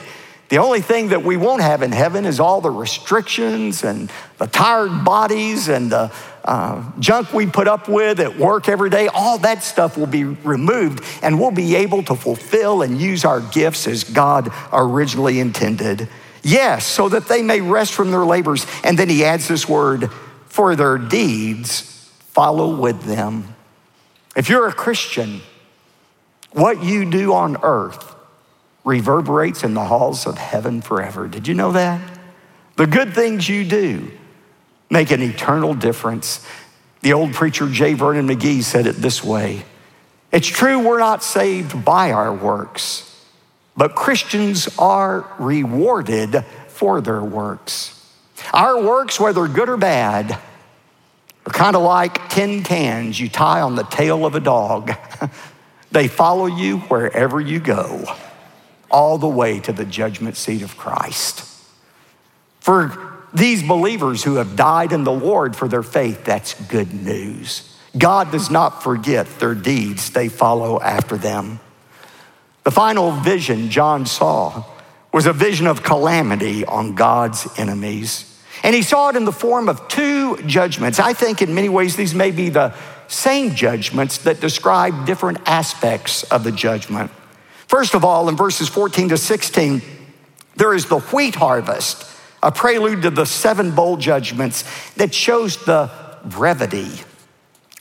The 0.50 0.60
only 0.60 0.82
thing 0.82 1.10
that 1.10 1.24
we 1.24 1.38
won't 1.38 1.62
have 1.64 1.82
in 1.82 1.92
heaven 1.92 2.26
is 2.26 2.40
all 2.40 2.62
the 2.62 2.70
restrictions 2.70 3.84
and 3.84 4.12
the 4.38 4.46
tired 4.46 5.04
bodies 5.04 5.70
and 5.70 5.92
the 5.92 6.12
uh, 6.44 6.84
junk 7.00 7.34
we 7.34 7.46
put 7.46 7.68
up 7.68 7.88
with 7.88 8.20
at 8.20 8.38
work 8.38 8.68
every 8.68 8.90
day. 8.90 9.08
All 9.08 9.38
that 9.40 9.64
stuff 9.64 9.98
will 9.98 10.08
be 10.08 10.24
removed 10.24 11.04
and 11.22 11.40
we'll 11.40 11.52
be 11.52 11.76
able 11.76 12.04
to 12.04 12.16
fulfill 12.16 12.82
and 12.82 13.00
use 13.00 13.26
our 13.26 13.42
gifts 13.42 13.88
as 13.88 14.04
God 14.04 14.52
originally 14.74 15.40
intended. 15.40 16.08
Yes, 16.44 16.86
so 16.86 17.10
that 17.10 17.28
they 17.28 17.44
may 17.44 17.62
rest 17.62 17.94
from 17.94 18.12
their 18.12 18.26
labors. 18.26 18.66
And 18.84 18.98
then 18.98 19.10
he 19.10 19.24
adds 19.24 19.48
this 19.48 19.70
word, 19.70 20.10
for 20.48 20.76
their 20.76 20.98
deeds 20.98 21.82
follow 22.32 22.76
with 22.76 23.04
them. 23.04 23.56
If 24.36 24.50
you're 24.50 24.68
a 24.68 24.74
Christian, 24.74 25.42
what 26.52 26.84
you 26.84 27.10
do 27.10 27.34
on 27.34 27.58
earth 27.62 28.16
reverberates 28.84 29.64
in 29.64 29.74
the 29.74 29.86
halls 29.86 30.26
of 30.26 30.38
heaven 30.38 30.82
forever. 30.82 31.28
Did 31.28 31.48
you 31.48 31.54
know 31.54 31.72
that? 31.74 32.02
The 32.78 32.88
good 32.88 33.14
things 33.14 33.48
you 33.48 33.64
do 33.64 34.12
make 34.92 35.10
an 35.10 35.24
eternal 35.24 35.74
difference. 35.74 36.46
The 37.02 37.14
old 37.14 37.34
preacher 37.34 37.68
J. 37.68 37.96
Vernon 37.96 38.28
McGee 38.28 38.62
said 38.62 38.86
it 38.86 38.98
this 38.98 39.24
way 39.24 39.66
It's 40.32 40.48
true 40.48 40.86
we're 40.86 41.00
not 41.00 41.24
saved 41.24 41.84
by 41.84 42.12
our 42.12 42.32
works, 42.32 43.26
but 43.76 43.96
Christians 43.96 44.70
are 44.78 45.26
rewarded 45.40 46.46
for 46.68 47.02
their 47.02 47.24
works. 47.24 47.98
Our 48.54 48.84
works, 48.84 49.20
whether 49.20 49.48
good 49.48 49.70
or 49.70 49.78
bad, 49.78 50.32
are 50.32 51.54
kind 51.54 51.76
of 51.76 51.82
like 51.82 52.30
tin 52.30 52.64
cans 52.64 53.20
you 53.20 53.30
tie 53.30 53.62
on 53.62 53.76
the 53.76 53.84
tail 53.84 54.26
of 54.26 54.36
a 54.36 54.40
dog. 54.40 54.92
they 55.92 56.08
follow 56.08 56.46
you 56.46 56.80
wherever 56.80 57.40
you 57.40 57.60
go 57.60 58.06
all 58.90 59.18
the 59.18 59.28
way 59.28 59.60
to 59.62 59.72
the 59.72 59.86
judgment 59.86 60.36
seat 60.36 60.62
of 60.62 60.76
Christ. 60.76 61.48
For 62.60 63.11
these 63.34 63.64
believers 63.64 64.24
who 64.24 64.36
have 64.36 64.56
died 64.56 64.92
in 64.92 65.04
the 65.04 65.12
Lord 65.12 65.56
for 65.56 65.68
their 65.68 65.84
faith, 65.84 66.26
that's 66.26 66.54
good 66.66 66.94
news. 66.94 67.68
God 67.98 68.32
does 68.32 68.50
not 68.50 68.84
forget 68.84 69.28
their 69.40 69.56
deeds, 69.56 70.12
they 70.12 70.30
follow 70.30 70.80
after 70.82 71.18
them. 71.18 71.60
The 72.64 72.72
final 72.72 73.12
vision 73.12 73.70
John 73.70 74.06
saw 74.06 74.64
was 75.12 75.26
a 75.26 75.34
vision 75.34 75.68
of 75.68 75.84
calamity 75.84 76.64
on 76.66 76.96
God's 76.96 77.48
enemies. 77.58 78.28
And 78.64 78.76
he 78.76 78.82
saw 78.82 79.10
it 79.10 79.16
in 79.16 79.26
the 79.26 79.32
form 79.32 79.68
of 79.68 79.88
two 79.88 80.38
judgments. 80.44 81.00
I 81.00 81.14
think 81.14 81.42
in 81.42 81.56
many 81.56 81.70
ways 81.70 81.96
these 81.96 82.14
may 82.14 82.32
be 82.32 82.50
the 82.50 82.74
same 83.08 83.56
judgments 83.56 84.20
that 84.20 84.40
describe 84.40 85.06
different 85.06 85.40
aspects 85.46 86.24
of 86.24 86.44
the 86.44 86.52
judgment. 86.52 87.12
First 87.68 87.94
of 87.94 88.06
all, 88.06 88.30
in 88.30 88.36
verses 88.36 88.70
14 88.70 89.10
to 89.10 89.18
16, 89.18 89.82
there 90.56 90.74
is 90.74 90.86
the 90.86 91.00
wheat 91.00 91.36
harvest, 91.36 92.06
a 92.44 92.52
prelude 92.52 93.04
to 93.04 93.10
the 93.10 93.26
seven 93.26 93.72
bowl 93.72 93.98
judgments 93.98 94.64
that 94.96 95.14
shows 95.14 95.58
the 95.66 95.92
brevity 96.26 96.90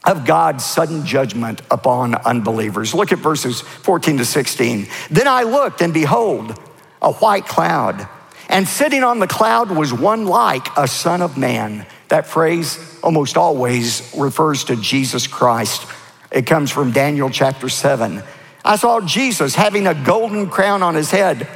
of 0.04 0.24
God's 0.24 0.64
sudden 0.64 1.04
judgment 1.04 1.60
upon 1.70 2.14
unbelievers. 2.14 2.94
Look 2.94 3.12
at 3.12 3.18
verses 3.18 3.60
14 3.60 4.18
to 4.18 4.24
16. 4.24 4.88
Then 5.10 5.28
I 5.28 5.42
looked, 5.42 5.82
and 5.82 5.92
behold, 5.92 6.58
a 7.02 7.12
white 7.12 7.46
cloud, 7.46 8.08
and 8.48 8.66
sitting 8.66 9.04
on 9.04 9.20
the 9.20 9.26
cloud 9.26 9.70
was 9.70 9.92
one 9.92 10.26
like 10.26 10.66
a 10.76 10.88
son 10.88 11.22
of 11.22 11.38
man. 11.38 11.86
That 12.08 12.26
phrase 12.26 12.98
almost 13.02 13.36
always 13.36 14.12
refers 14.16 14.64
to 14.64 14.76
Jesus 14.76 15.26
Christ. 15.26 15.86
It 16.32 16.46
comes 16.46 16.70
from 16.70 16.90
Daniel 16.90 17.30
chapter 17.30 17.68
7. 17.68 18.22
I 18.64 18.76
saw 18.76 19.00
Jesus 19.00 19.54
having 19.54 19.86
a 19.86 19.94
golden 19.94 20.50
crown 20.50 20.82
on 20.82 20.94
his 20.94 21.10
head 21.10 21.48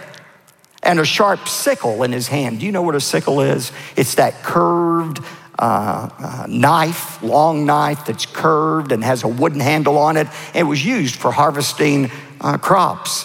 and 0.84 1.00
a 1.00 1.04
sharp 1.04 1.48
sickle 1.48 2.02
in 2.02 2.12
his 2.12 2.28
hand. 2.28 2.60
Do 2.60 2.66
you 2.66 2.72
know 2.72 2.82
what 2.82 2.94
a 2.94 3.00
sickle 3.00 3.40
is? 3.40 3.72
It's 3.96 4.14
that 4.16 4.42
curved 4.42 5.20
uh, 5.58 6.08
uh, 6.18 6.46
knife, 6.48 7.22
long 7.22 7.64
knife 7.64 8.06
that's 8.06 8.26
curved 8.26 8.92
and 8.92 9.02
has 9.04 9.22
a 9.22 9.28
wooden 9.28 9.60
handle 9.60 9.98
on 9.98 10.16
it. 10.16 10.26
It 10.54 10.64
was 10.64 10.84
used 10.84 11.16
for 11.16 11.30
harvesting 11.30 12.10
uh, 12.40 12.58
crops. 12.58 13.24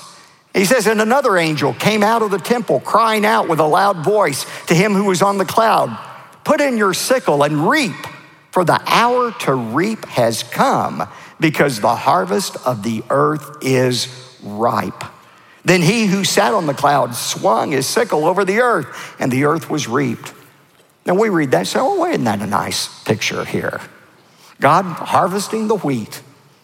He 0.54 0.66
says, 0.66 0.88
and 0.88 1.02
another 1.02 1.38
angel 1.38 1.74
came 1.74 2.04
out 2.04 2.22
of 2.22 2.32
the 2.32 2.38
temple 2.38 2.80
crying 2.80 3.26
out 3.26 3.48
with 3.48 3.60
a 3.60 3.68
loud 3.68 4.04
voice 4.04 4.46
to 4.68 4.76
him 4.76 4.94
who 4.94 5.06
was 5.06 5.22
on 5.22 5.38
the 5.38 5.46
cloud, 5.46 5.98
Put 6.44 6.62
in 6.62 6.78
your 6.78 6.94
sickle 6.94 7.44
and 7.44 7.70
reap, 7.70 7.96
for 8.52 8.64
the 8.66 8.82
hour 8.86 9.32
to 9.42 9.54
reap 9.54 10.06
has 10.06 10.42
come 10.42 11.08
because 11.40 11.80
the 11.80 11.96
harvest 11.96 12.58
of 12.66 12.82
the 12.82 13.04
earth 13.10 13.58
is 13.62 14.08
ripe. 14.42 15.04
Then 15.70 15.84
he 15.84 16.08
who 16.08 16.24
sat 16.24 16.56
on 16.56 16.66
the 16.66 16.74
cloud 16.74 17.14
swung 17.14 17.74
his 17.74 17.86
sickle 17.86 18.26
over 18.26 18.44
the 18.44 18.60
earth, 18.60 19.16
and 19.20 19.32
the 19.32 19.44
earth 19.46 19.70
was 19.70 19.88
reaped. 19.88 20.34
Now 21.06 21.14
we 21.14 21.30
read 21.30 21.52
that 21.52 21.60
and 21.60 21.68
say, 21.68 21.80
oh, 21.80 22.06
isn't 22.06 22.24
that 22.24 22.42
a 22.42 22.48
nice 22.48 23.04
picture 23.04 23.46
here? 23.46 23.80
God 24.60 24.86
harvesting 24.86 25.68
the 25.68 25.76
wheat, 25.76 26.24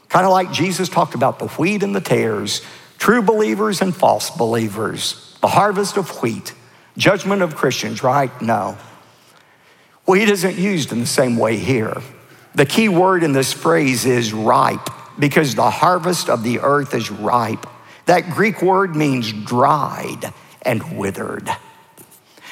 Kind 0.09 0.25
of 0.25 0.31
like 0.31 0.51
Jesus 0.51 0.89
talked 0.89 1.13
about 1.13 1.37
the 1.37 1.49
wheat 1.49 1.83
and 1.83 1.95
the 1.95 2.01
tares, 2.01 2.61
true 2.97 3.21
believers 3.21 3.79
and 3.79 3.95
false 3.95 4.31
believers, 4.31 5.37
the 5.39 5.49
harvest 5.49 5.97
of 5.97 6.09
wheat, 6.23 6.55
judgment 6.97 7.43
of 7.43 7.55
Christians, 7.55 8.01
right? 8.01 8.31
No. 8.41 8.75
Wheat 10.07 10.29
isn't 10.29 10.57
used 10.57 10.91
in 10.91 10.99
the 10.99 11.05
same 11.05 11.37
way 11.37 11.57
here. 11.57 12.01
The 12.55 12.65
key 12.65 12.89
word 12.89 13.21
in 13.21 13.33
this 13.33 13.53
phrase 13.53 14.03
is 14.05 14.33
ripe 14.33 14.89
because 15.19 15.53
the 15.53 15.69
harvest 15.69 16.27
of 16.27 16.41
the 16.41 16.59
earth 16.59 16.95
is 16.95 17.11
ripe. 17.11 17.67
That 18.05 18.29
Greek 18.29 18.61
word 18.61 18.95
means 18.95 19.31
dried 19.31 20.33
and 20.61 20.97
withered. 20.97 21.49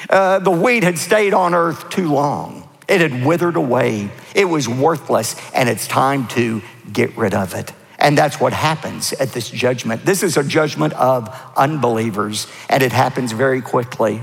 Uh, 0.08 0.38
the 0.38 0.50
wheat 0.50 0.82
had 0.82 0.98
stayed 0.98 1.34
on 1.34 1.54
earth 1.54 1.88
too 1.90 2.08
long. 2.08 2.68
It 2.86 3.00
had 3.00 3.24
withered 3.24 3.56
away. 3.56 4.10
It 4.34 4.44
was 4.44 4.68
worthless, 4.68 5.36
and 5.54 5.68
it's 5.68 5.86
time 5.86 6.26
to 6.28 6.62
get 6.92 7.16
rid 7.16 7.34
of 7.34 7.54
it. 7.54 7.72
And 7.98 8.18
that's 8.18 8.38
what 8.38 8.52
happens 8.52 9.12
at 9.14 9.30
this 9.30 9.48
judgment. 9.48 10.04
This 10.04 10.22
is 10.22 10.36
a 10.36 10.44
judgment 10.44 10.92
of 10.94 11.34
unbelievers, 11.56 12.46
and 12.68 12.82
it 12.82 12.92
happens 12.92 13.32
very 13.32 13.62
quickly. 13.62 14.22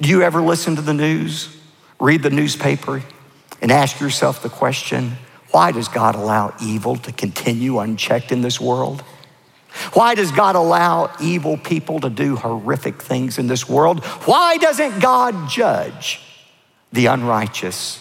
Do 0.00 0.08
you 0.08 0.22
ever 0.22 0.40
listen 0.40 0.76
to 0.76 0.82
the 0.82 0.94
news, 0.94 1.54
read 2.00 2.22
the 2.22 2.30
newspaper, 2.30 3.02
and 3.60 3.70
ask 3.70 4.00
yourself 4.00 4.42
the 4.42 4.48
question 4.48 5.18
why 5.50 5.70
does 5.70 5.86
God 5.86 6.16
allow 6.16 6.52
evil 6.60 6.96
to 6.96 7.12
continue 7.12 7.78
unchecked 7.78 8.32
in 8.32 8.40
this 8.40 8.60
world? 8.60 9.04
Why 9.92 10.14
does 10.14 10.30
God 10.30 10.56
allow 10.56 11.14
evil 11.20 11.56
people 11.56 12.00
to 12.00 12.10
do 12.10 12.36
horrific 12.36 13.02
things 13.02 13.38
in 13.38 13.46
this 13.46 13.68
world? 13.68 14.04
Why 14.24 14.56
doesn't 14.56 15.00
God 15.00 15.48
judge 15.48 16.20
the 16.92 17.06
unrighteous? 17.06 18.00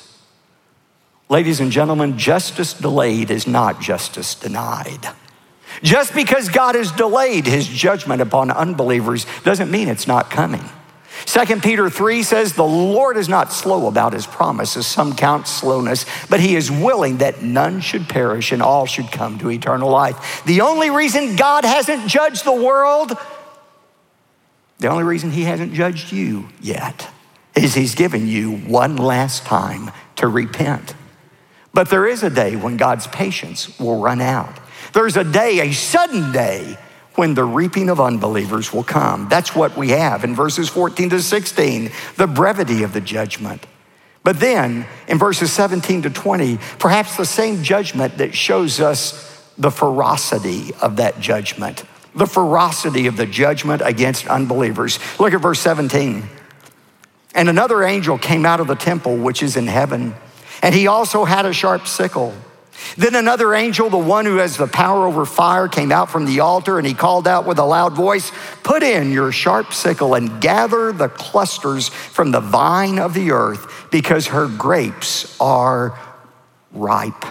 Ladies 1.30 1.60
and 1.60 1.72
gentlemen, 1.72 2.18
justice 2.18 2.74
delayed 2.74 3.32
is 3.32 3.48
not 3.48 3.82
justice 3.82 4.36
denied. 4.36 5.08
Just 5.82 6.14
because 6.14 6.50
God 6.50 6.76
has 6.76 6.92
delayed 6.92 7.48
his 7.48 7.68
judgment 7.68 8.22
upon 8.22 8.52
unbelievers 8.52 9.26
doesn't 9.44 9.72
mean 9.72 9.88
it's 9.88 10.08
not 10.08 10.30
coming. 10.30 10.64
2 11.26 11.60
Peter 11.62 11.90
3 11.90 12.24
says, 12.24 12.54
The 12.54 12.64
Lord 12.64 13.18
is 13.18 13.30
not 13.30 13.54
slow 13.54 13.88
about 13.88 14.14
his 14.14 14.26
promises, 14.26 14.88
some 14.88 15.16
count 15.16 15.48
slowness, 15.48 16.06
but 16.30 16.40
he 16.40 16.56
is 16.56 16.70
willing 16.70 17.18
that 17.18 17.42
none 17.42 17.82
should 17.82 18.10
perish 18.10 18.52
and 18.52 18.62
all 18.62 18.86
should 18.86 19.12
come 19.12 19.38
to 19.40 19.50
eternal 19.50 19.90
life. 19.90 20.44
The 20.46 20.62
only 20.62 20.90
reason 20.90 21.36
God 21.36 21.66
hasn't 21.66 22.08
judged 22.08 22.46
the 22.46 22.54
world, 22.54 23.14
the 24.80 24.88
only 24.88 25.04
reason 25.04 25.32
he 25.32 25.44
hasn't 25.44 25.74
judged 25.74 26.12
you 26.12 26.50
yet, 26.62 27.10
is 27.56 27.76
he's 27.76 27.96
given 27.96 28.28
you 28.28 28.58
one 28.58 28.98
last 28.98 29.46
time 29.46 29.92
to 30.18 30.28
repent. 30.28 30.96
But 31.74 31.90
there 31.90 32.08
is 32.08 32.24
a 32.24 32.30
day 32.30 32.56
when 32.56 32.78
God's 32.78 33.08
patience 33.08 33.80
will 33.80 34.02
run 34.02 34.22
out. 34.22 34.60
There's 34.94 35.18
a 35.18 35.24
day, 35.24 35.60
a 35.60 35.74
sudden 35.74 36.32
day, 36.32 36.78
when 37.16 37.34
the 37.34 37.44
reaping 37.44 37.90
of 37.90 38.00
unbelievers 38.00 38.74
will 38.74 38.84
come. 38.84 39.28
That's 39.30 39.56
what 39.56 39.78
we 39.78 39.90
have 39.90 40.24
in 40.24 40.36
verses 40.36 40.70
14 40.70 41.12
to 41.12 41.22
16, 41.22 41.92
the 42.18 42.28
brevity 42.28 42.84
of 42.84 42.94
the 42.94 43.02
judgment. 43.02 43.66
But 44.24 44.40
then 44.40 44.86
in 45.08 45.20
verses 45.20 45.52
17 45.52 46.04
to 46.04 46.10
20, 46.10 46.58
perhaps 46.80 47.18
the 47.18 47.26
same 47.26 47.62
judgment 47.62 48.18
that 48.18 48.34
shows 48.34 48.80
us 48.80 49.30
the 49.58 49.70
ferocity 49.72 50.74
of 50.82 50.96
that 50.96 51.20
judgment, 51.20 51.84
the 52.16 52.26
ferocity 52.26 53.08
of 53.08 53.18
the 53.18 53.26
judgment 53.26 53.82
against 53.84 54.28
unbelievers. 54.28 54.98
Look 55.20 55.34
at 55.34 55.42
verse 55.42 55.60
17. 55.60 56.24
And 57.36 57.50
another 57.50 57.84
angel 57.84 58.18
came 58.18 58.46
out 58.46 58.60
of 58.60 58.68
the 58.68 58.76
temple 58.76 59.18
which 59.18 59.44
is 59.44 59.58
in 59.58 59.68
heaven 59.68 60.16
and 60.64 60.74
he 60.74 60.88
also 60.88 61.26
had 61.26 61.46
a 61.46 61.54
sharp 61.54 61.88
sickle. 61.88 62.34
Then 62.98 63.16
another 63.16 63.54
angel, 63.54 63.90
the 63.90 63.98
one 63.98 64.26
who 64.26 64.38
has 64.38 64.58
the 64.58 64.68
power 64.68 65.08
over 65.08 65.26
fire, 65.26 65.68
came 65.68 65.92
out 65.92 66.10
from 66.10 66.26
the 66.26 66.42
altar 66.42 66.78
and 66.78 66.88
he 66.88 66.94
called 66.94 67.28
out 67.28 67.46
with 67.46 67.60
a 67.60 67.66
loud 67.66 67.94
voice 67.94 68.32
Put 68.64 68.84
in 68.84 69.12
your 69.12 69.32
sharp 69.32 69.74
sickle 69.74 70.16
and 70.16 70.42
gather 70.42 70.92
the 70.92 71.10
clusters 71.10 71.90
from 71.90 72.32
the 72.32 72.40
vine 72.40 73.00
of 73.00 73.14
the 73.14 73.32
earth, 73.32 73.88
because 73.92 74.28
her 74.28 74.48
grapes 74.48 75.40
are 75.40 75.98
ripe. 76.72 77.26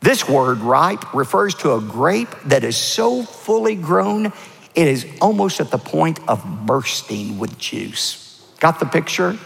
This 0.00 0.28
word 0.28 0.58
ripe 0.58 1.12
refers 1.12 1.54
to 1.56 1.74
a 1.74 1.80
grape 1.80 2.34
that 2.46 2.64
is 2.64 2.76
so 2.76 3.22
fully 3.22 3.74
grown, 3.74 4.32
it 4.74 4.88
is 4.88 5.06
almost 5.20 5.60
at 5.60 5.70
the 5.70 5.78
point 5.78 6.20
of 6.28 6.66
bursting 6.66 7.38
with 7.38 7.58
juice. 7.58 8.42
Got 8.60 8.80
the 8.80 8.86
picture? 8.86 9.38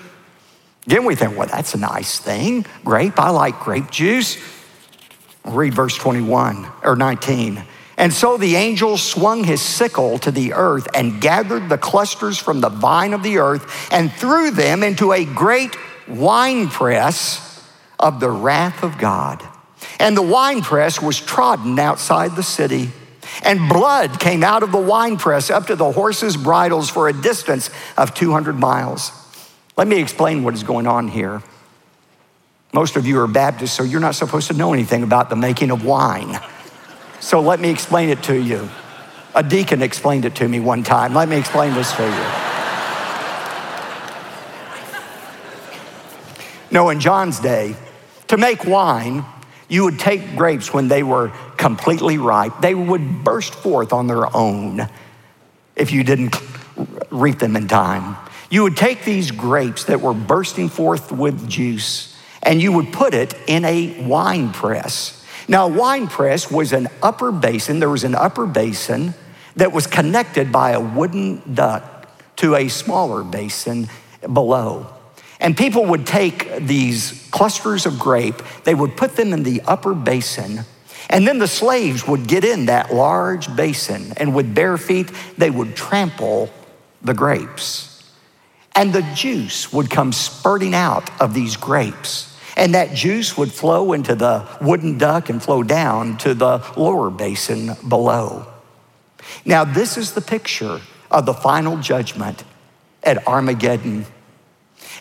Then 0.87 1.05
we 1.05 1.15
think, 1.15 1.37
well, 1.37 1.49
that's 1.49 1.75
a 1.75 1.79
nice 1.79 2.19
thing. 2.19 2.67
Grape, 2.85 3.19
I 3.19 3.31
like 3.31 3.59
grape 3.61 3.91
juice. 3.91 4.37
Read 5.45 5.75
verse 5.75 5.97
21 5.97 6.67
or 6.83 6.97
19. 6.97 7.63
And 7.97 8.13
so 8.13 8.37
the 8.37 8.57
angel 8.57 8.97
swung 8.97 9.45
his 9.45 9.61
sickle 9.61 10.19
to 10.19 10.31
the 10.31 10.55
earth 10.55 10.89
and 10.95 11.21
gathered 11.21 11.69
the 11.69 11.79
clusters 11.79 12.39
from 12.39 12.61
the 12.61 12.69
vine 12.69 13.13
of 13.13 13.23
the 13.23 13.39
earth 13.39 13.93
and 13.93 14.11
threw 14.13 14.51
them 14.51 14.83
into 14.83 15.13
a 15.13 15.25
great 15.25 15.77
winepress 16.09 17.63
of 18.01 18.21
the 18.21 18.31
wrath 18.31 18.83
of 18.83 18.99
God. 18.99 19.43
And 20.01 20.17
the 20.17 20.23
winepress 20.23 21.01
was 21.01 21.21
trodden 21.21 21.79
outside 21.79 22.35
the 22.35 22.43
city. 22.43 22.91
And 23.43 23.69
blood 23.69 24.19
came 24.19 24.43
out 24.43 24.63
of 24.63 24.73
the 24.73 24.79
winepress 24.79 25.51
up 25.51 25.67
to 25.69 25.77
the 25.77 25.93
horses' 25.93 26.37
bridles 26.37 26.91
for 26.91 27.09
a 27.09 27.13
distance 27.13 27.71
of 27.97 28.15
200 28.15 28.59
miles. 28.59 29.13
Let 29.77 29.89
me 29.89 30.01
explain 30.01 30.43
what 30.43 30.55
is 30.55 30.63
going 30.63 30.87
on 30.87 31.09
here. 31.09 31.43
Most 32.75 32.97
of 32.97 33.07
you 33.07 33.21
are 33.21 33.29
Baptists, 33.29 33.73
so 33.73 33.85
you're 33.85 34.01
not 34.01 34.17
supposed 34.17 34.49
to 34.49 34.55
know 34.55 34.73
anything 34.73 35.05
about 35.05 35.31
the 35.31 35.37
making 35.37 35.71
of 35.71 35.85
wine. 35.85 36.41
So 37.21 37.41
let 37.41 37.61
me 37.61 37.71
explain 37.71 38.09
it 38.09 38.25
to 38.25 38.35
you. 38.35 38.69
A 39.33 39.45
deacon 39.45 39.81
explained 39.81 40.25
it 40.25 40.35
to 40.35 40.49
me 40.49 40.59
one 40.59 40.83
time. 40.83 41.15
Let 41.15 41.29
me 41.29 41.37
explain 41.37 41.73
this 41.75 41.93
to 41.93 42.03
you. 42.03 42.25
No, 46.73 46.91
in 46.91 46.99
John's 46.99 47.39
day, 47.39 47.77
to 48.27 48.37
make 48.37 48.65
wine, 48.65 49.25
you 49.69 49.85
would 49.85 50.01
take 50.01 50.35
grapes 50.35 50.75
when 50.75 50.89
they 50.89 51.05
were 51.05 51.29
completely 51.57 52.19
ripe. 52.19 52.55
They 52.61 52.75
would 52.75 53.23
burst 53.23 53.55
forth 53.55 53.93
on 53.93 54.09
their 54.09 54.37
own 54.37 54.89
if 55.77 55.93
you 55.93 56.03
didn't 56.03 56.37
reap 57.13 57.39
them 57.39 57.55
in 57.55 57.69
time. 57.69 58.17
You 58.51 58.65
would 58.65 58.77
take 58.77 59.05
these 59.05 59.31
grapes 59.31 59.85
that 59.85 60.01
were 60.01 60.13
bursting 60.13 60.69
forth 60.69 61.13
with 61.13 61.49
juice 61.49 62.14
and 62.45 62.61
you 62.61 62.73
would 62.73 62.93
put 62.93 63.15
it 63.15 63.35
in 63.47 63.65
a 63.65 64.05
wine 64.05 64.53
press. 64.53 65.25
Now, 65.49 65.67
a 65.67 65.69
wine 65.69 66.07
press 66.07 66.51
was 66.51 66.73
an 66.73 66.89
upper 67.03 67.33
basin, 67.33 67.81
there 67.81 67.91
was 67.91 68.05
an 68.05 68.15
upper 68.15 68.47
basin 68.47 69.15
that 69.57 69.73
was 69.73 69.87
connected 69.87 70.51
by 70.53 70.73
a 70.73 70.81
wooden 70.81 71.43
duct 71.55 72.09
to 72.39 72.55
a 72.55 72.69
smaller 72.69 73.23
basin 73.23 73.89
below. 74.33 74.87
And 75.41 75.57
people 75.57 75.85
would 75.87 76.07
take 76.07 76.59
these 76.59 77.29
clusters 77.31 77.87
of 77.87 77.99
grape, 77.99 78.43
they 78.65 78.75
would 78.75 78.97
put 78.97 79.17
them 79.17 79.33
in 79.33 79.43
the 79.43 79.61
upper 79.63 79.95
basin, 79.95 80.61
and 81.11 81.27
then 81.29 81.39
the 81.39 81.49
slaves 81.49 82.07
would 82.07 82.27
get 82.27 82.45
in 82.45 82.67
that 82.67 82.95
large 82.95 83.55
basin, 83.55 84.15
and 84.17 84.35
with 84.35 84.55
bare 84.55 84.79
feet, 84.79 85.11
they 85.37 85.51
would 85.51 85.77
trample 85.77 86.51
the 87.03 87.15
grapes. 87.15 87.91
And 88.75 88.93
the 88.93 89.03
juice 89.15 89.73
would 89.73 89.91
come 89.91 90.13
spurting 90.13 90.75
out 90.75 91.11
of 91.21 91.35
these 91.35 91.57
grapes. 91.57 92.34
And 92.57 92.75
that 92.75 92.95
juice 92.95 93.37
would 93.37 93.53
flow 93.53 93.93
into 93.93 94.15
the 94.15 94.47
wooden 94.61 94.99
duct 94.99 95.29
and 95.31 95.43
flow 95.43 95.63
down 95.63 96.19
to 96.19 96.35
the 96.35 96.65
lower 96.77 97.11
basin 97.11 97.73
below. 97.89 98.47
Now, 99.45 99.65
this 99.65 99.97
is 99.97 100.13
the 100.13 100.21
picture 100.21 100.81
of 101.11 101.27
the 101.27 101.35
final 101.35 101.79
judgment 101.79 102.45
at 103.03 103.27
Armageddon. 103.27 104.07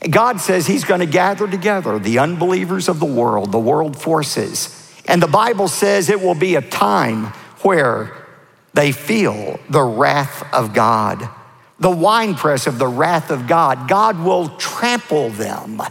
God 0.10 0.42
says 0.42 0.66
He's 0.66 0.84
going 0.84 1.02
to 1.02 1.06
gather 1.06 1.48
together 1.48 2.00
the 2.00 2.20
unbelievers 2.20 2.90
of 2.90 3.00
the 3.00 3.06
world, 3.06 3.52
the 3.52 3.60
world 3.60 3.98
forces. 4.02 4.80
And 5.06 5.22
the 5.22 5.28
Bible 5.28 5.68
says 5.68 6.10
it 6.10 6.22
will 6.22 6.36
be 6.36 6.56
a 6.56 6.62
time 6.62 7.26
where 7.62 8.16
they 8.74 8.92
feel 8.92 9.60
the 9.70 9.84
wrath 9.84 10.52
of 10.54 10.74
God 10.74 11.30
the 11.84 11.90
winepress 11.90 12.66
of 12.66 12.80
the 12.80 12.88
wrath 12.88 13.30
of 13.30 13.46
God. 13.46 13.90
God 13.90 14.18
will 14.24 14.50
trample 14.58 15.30
them. 15.30 15.82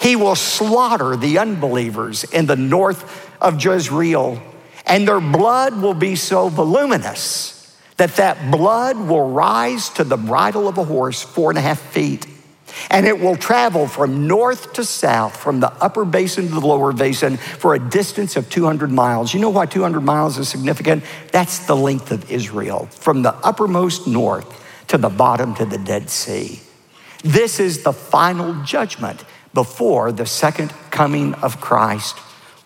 He 0.00 0.16
will 0.16 0.36
slaughter 0.36 1.16
the 1.16 1.38
unbelievers 1.38 2.24
in 2.24 2.46
the 2.46 2.56
north 2.56 3.30
of 3.40 3.62
Jezreel, 3.62 4.40
and 4.86 5.06
their 5.06 5.20
blood 5.20 5.80
will 5.80 5.94
be 5.94 6.16
so 6.16 6.48
voluminous 6.48 7.76
that 7.96 8.16
that 8.16 8.50
blood 8.50 8.96
will 8.96 9.30
rise 9.30 9.88
to 9.90 10.04
the 10.04 10.16
bridle 10.16 10.68
of 10.68 10.78
a 10.78 10.84
horse 10.84 11.22
four 11.22 11.50
and 11.50 11.58
a 11.58 11.62
half 11.62 11.80
feet. 11.80 12.26
And 12.90 13.06
it 13.06 13.18
will 13.18 13.34
travel 13.34 13.88
from 13.88 14.28
north 14.28 14.74
to 14.74 14.84
south, 14.84 15.36
from 15.36 15.58
the 15.58 15.72
upper 15.82 16.04
basin 16.04 16.46
to 16.48 16.54
the 16.54 16.66
lower 16.66 16.92
basin, 16.92 17.36
for 17.36 17.74
a 17.74 17.78
distance 17.78 18.36
of 18.36 18.48
200 18.50 18.92
miles. 18.92 19.34
You 19.34 19.40
know 19.40 19.50
why 19.50 19.66
200 19.66 20.00
miles 20.00 20.38
is 20.38 20.48
significant? 20.48 21.02
That's 21.32 21.66
the 21.66 21.74
length 21.74 22.12
of 22.12 22.30
Israel, 22.30 22.86
from 22.92 23.22
the 23.22 23.34
uppermost 23.34 24.06
north 24.06 24.64
to 24.88 24.98
the 24.98 25.08
bottom 25.08 25.54
to 25.56 25.64
the 25.64 25.78
Dead 25.78 26.08
Sea. 26.08 26.60
This 27.24 27.58
is 27.58 27.82
the 27.82 27.92
final 27.92 28.62
judgment 28.62 29.24
before 29.54 30.12
the 30.12 30.26
second 30.26 30.72
coming 30.90 31.34
of 31.34 31.60
Christ 31.60 32.16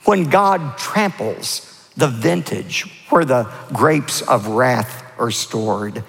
when 0.04 0.24
God 0.24 0.78
tramples 0.78 1.90
the 1.96 2.08
vintage, 2.08 3.04
where 3.10 3.24
the 3.24 3.50
grapes 3.72 4.22
of 4.22 4.48
wrath 4.48 5.04
are 5.18 5.30
stored. 5.30 6.02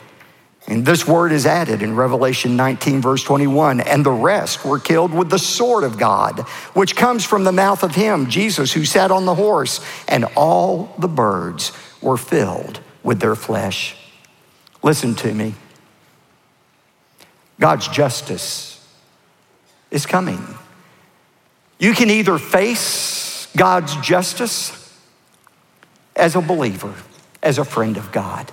And 0.65 0.85
this 0.85 1.05
word 1.05 1.33
is 1.33 1.45
added 1.45 1.81
in 1.81 1.95
Revelation 1.95 2.55
19, 2.55 3.01
verse 3.01 3.23
21. 3.23 3.81
And 3.81 4.05
the 4.05 4.11
rest 4.11 4.63
were 4.63 4.79
killed 4.79 5.13
with 5.13 5.29
the 5.29 5.37
sword 5.37 5.83
of 5.83 5.97
God, 5.97 6.39
which 6.73 6.95
comes 6.95 7.25
from 7.25 7.43
the 7.43 7.51
mouth 7.51 7.83
of 7.83 7.95
him, 7.95 8.29
Jesus, 8.29 8.71
who 8.71 8.85
sat 8.85 9.11
on 9.11 9.25
the 9.25 9.35
horse. 9.35 9.85
And 10.07 10.25
all 10.37 10.95
the 10.97 11.09
birds 11.09 11.73
were 12.01 12.17
filled 12.17 12.79
with 13.03 13.19
their 13.19 13.35
flesh. 13.35 13.97
Listen 14.81 15.15
to 15.15 15.33
me. 15.33 15.53
God's 17.59 17.89
justice 17.89 18.72
is 19.93 20.07
coming. 20.07 20.43
You 21.79 21.93
can 21.93 22.09
either 22.09 22.37
face 22.37 23.47
God's 23.55 23.95
justice 23.97 24.79
as 26.15 26.35
a 26.35 26.41
believer, 26.41 26.93
as 27.41 27.59
a 27.59 27.63
friend 27.63 27.95
of 27.95 28.11
God. 28.11 28.51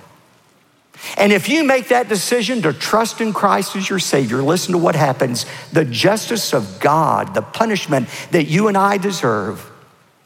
And 1.17 1.33
if 1.33 1.49
you 1.49 1.63
make 1.63 1.87
that 1.87 2.07
decision 2.07 2.61
to 2.61 2.73
trust 2.73 3.21
in 3.21 3.33
Christ 3.33 3.75
as 3.75 3.89
your 3.89 3.97
Savior, 3.97 4.43
listen 4.43 4.73
to 4.73 4.77
what 4.77 4.95
happens. 4.95 5.47
The 5.73 5.83
justice 5.83 6.53
of 6.53 6.79
God, 6.79 7.33
the 7.33 7.41
punishment 7.41 8.07
that 8.29 8.43
you 8.43 8.67
and 8.67 8.77
I 8.77 8.97
deserve, 8.97 9.67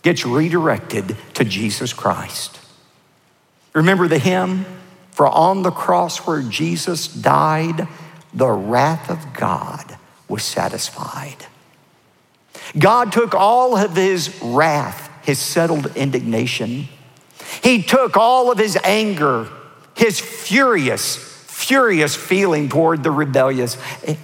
gets 0.01 0.25
redirected 0.25 1.15
to 1.36 1.45
Jesus 1.45 1.93
Christ. 1.93 2.60
Remember 3.73 4.10
the 4.10 4.19
hymn? 4.19 4.65
For 5.12 5.28
on 5.28 5.63
the 5.63 5.71
cross 5.71 6.28
where 6.28 6.41
Jesus 6.41 7.08
died, 7.08 7.88
the 8.34 8.49
wrath 8.49 9.10
of 9.10 9.34
God 9.34 9.97
was 10.28 10.44
satisfied. 10.44 11.46
God 12.78 13.12
took 13.12 13.34
all 13.34 13.78
of 13.78 13.96
his 13.96 14.36
wrath, 14.42 15.10
his 15.24 15.40
settled 15.40 15.96
indignation. 15.96 16.88
He 17.64 17.84
took 17.84 18.18
all 18.18 18.52
of 18.52 18.58
his 18.58 18.78
anger, 18.84 19.48
his 19.96 20.20
furious, 20.20 21.16
furious 21.16 22.16
feeling 22.16 22.70
toward 22.70 23.04
the 23.04 23.12
rebellious. 23.12 23.78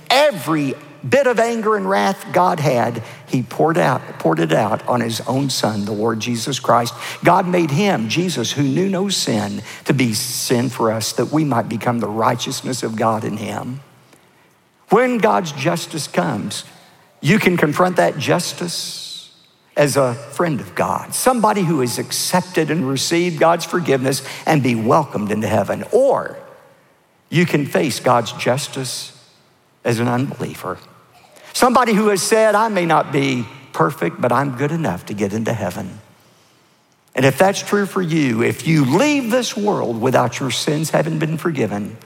Every 0.09 0.73
bit 1.07 1.27
of 1.27 1.39
anger 1.39 1.75
and 1.75 1.89
wrath 1.89 2.25
God 2.31 2.59
had, 2.59 3.03
he 3.27 3.41
poured 3.41 3.77
out, 3.77 4.01
poured 4.19 4.39
it 4.39 4.51
out 4.51 4.85
on 4.87 5.01
his 5.01 5.21
own 5.21 5.49
son, 5.49 5.85
the 5.85 5.91
Lord 5.91 6.19
Jesus 6.19 6.59
Christ. 6.59 6.93
God 7.23 7.47
made 7.47 7.71
him, 7.71 8.09
Jesus, 8.09 8.51
who 8.51 8.63
knew 8.63 8.89
no 8.89 9.09
sin, 9.09 9.63
to 9.85 9.93
be 9.93 10.13
sin 10.13 10.69
for 10.69 10.91
us, 10.91 11.13
that 11.13 11.31
we 11.31 11.43
might 11.43 11.69
become 11.69 11.99
the 11.99 12.09
righteousness 12.09 12.83
of 12.83 12.95
God 12.95 13.23
in 13.23 13.37
him. 13.37 13.79
When 14.91 15.19
God's 15.19 15.53
justice 15.53 16.07
comes, 16.07 16.65
you 17.21 17.39
can 17.39 17.55
confront 17.55 17.95
that 17.95 18.17
justice 18.17 19.33
as 19.77 19.95
a 19.95 20.13
friend 20.13 20.59
of 20.59 20.75
God, 20.75 21.13
somebody 21.13 21.61
who 21.61 21.79
has 21.79 21.97
accepted 21.97 22.69
and 22.69 22.87
received 22.87 23.39
God's 23.39 23.63
forgiveness 23.63 24.21
and 24.45 24.61
be 24.61 24.75
welcomed 24.75 25.31
into 25.31 25.47
heaven. 25.47 25.85
Or 25.93 26.37
you 27.29 27.45
can 27.45 27.65
face 27.65 28.01
God's 28.01 28.33
justice 28.33 29.17
as 29.85 29.99
an 29.99 30.09
unbeliever, 30.09 30.77
somebody 31.53 31.93
who 31.93 32.09
has 32.09 32.21
said, 32.21 32.53
I 32.53 32.67
may 32.67 32.85
not 32.85 33.13
be 33.13 33.45
perfect, 33.71 34.19
but 34.19 34.33
I'm 34.33 34.57
good 34.57 34.71
enough 34.71 35.05
to 35.05 35.13
get 35.13 35.31
into 35.31 35.53
heaven. 35.53 36.01
And 37.15 37.25
if 37.25 37.37
that's 37.37 37.61
true 37.61 37.85
for 37.85 38.01
you, 38.01 38.43
if 38.43 38.67
you 38.67 38.83
leave 38.85 39.31
this 39.31 39.55
world 39.55 40.01
without 40.01 40.39
your 40.39 40.51
sins 40.51 40.89
having 40.89 41.17
been 41.17 41.37
forgiven, 41.37 41.97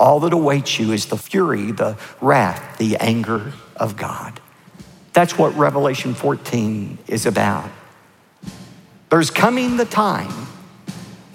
all 0.00 0.20
that 0.20 0.32
awaits 0.32 0.78
you 0.78 0.92
is 0.92 1.06
the 1.06 1.18
fury, 1.18 1.72
the 1.72 1.96
wrath, 2.22 2.78
the 2.78 2.96
anger 2.96 3.52
of 3.76 3.96
God. 3.96 4.40
That's 5.12 5.36
what 5.36 5.54
Revelation 5.56 6.14
14 6.14 6.98
is 7.06 7.26
about. 7.26 7.70
There's 9.10 9.30
coming 9.30 9.76
the 9.76 9.84
time 9.84 10.32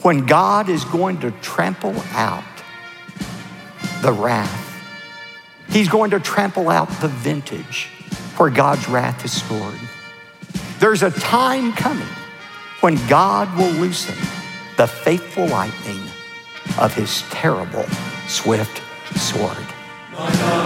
when 0.02 0.26
God 0.26 0.68
is 0.68 0.84
going 0.86 1.20
to 1.20 1.32
trample 1.42 1.96
out 2.14 2.44
the 4.02 4.12
wrath. 4.12 4.62
He's 5.70 5.88
going 5.90 6.12
to 6.12 6.20
trample 6.20 6.70
out 6.70 6.90
the 7.02 7.08
vintage 7.08 7.88
where 8.38 8.50
God's 8.50 8.88
wrath 8.90 9.24
is 9.24 9.32
stored. 9.32 9.80
There's 10.80 11.04
a 11.04 11.12
time 11.12 11.72
coming 11.74 12.08
when 12.82 12.96
God 13.08 13.56
will 13.58 13.72
loosen 13.72 14.16
the 14.78 14.88
faithful 14.88 15.46
lightning 15.48 16.02
of 16.80 16.94
his 16.96 17.22
terrible 17.30 17.86
swift 18.28 18.82
sword. 19.16 20.65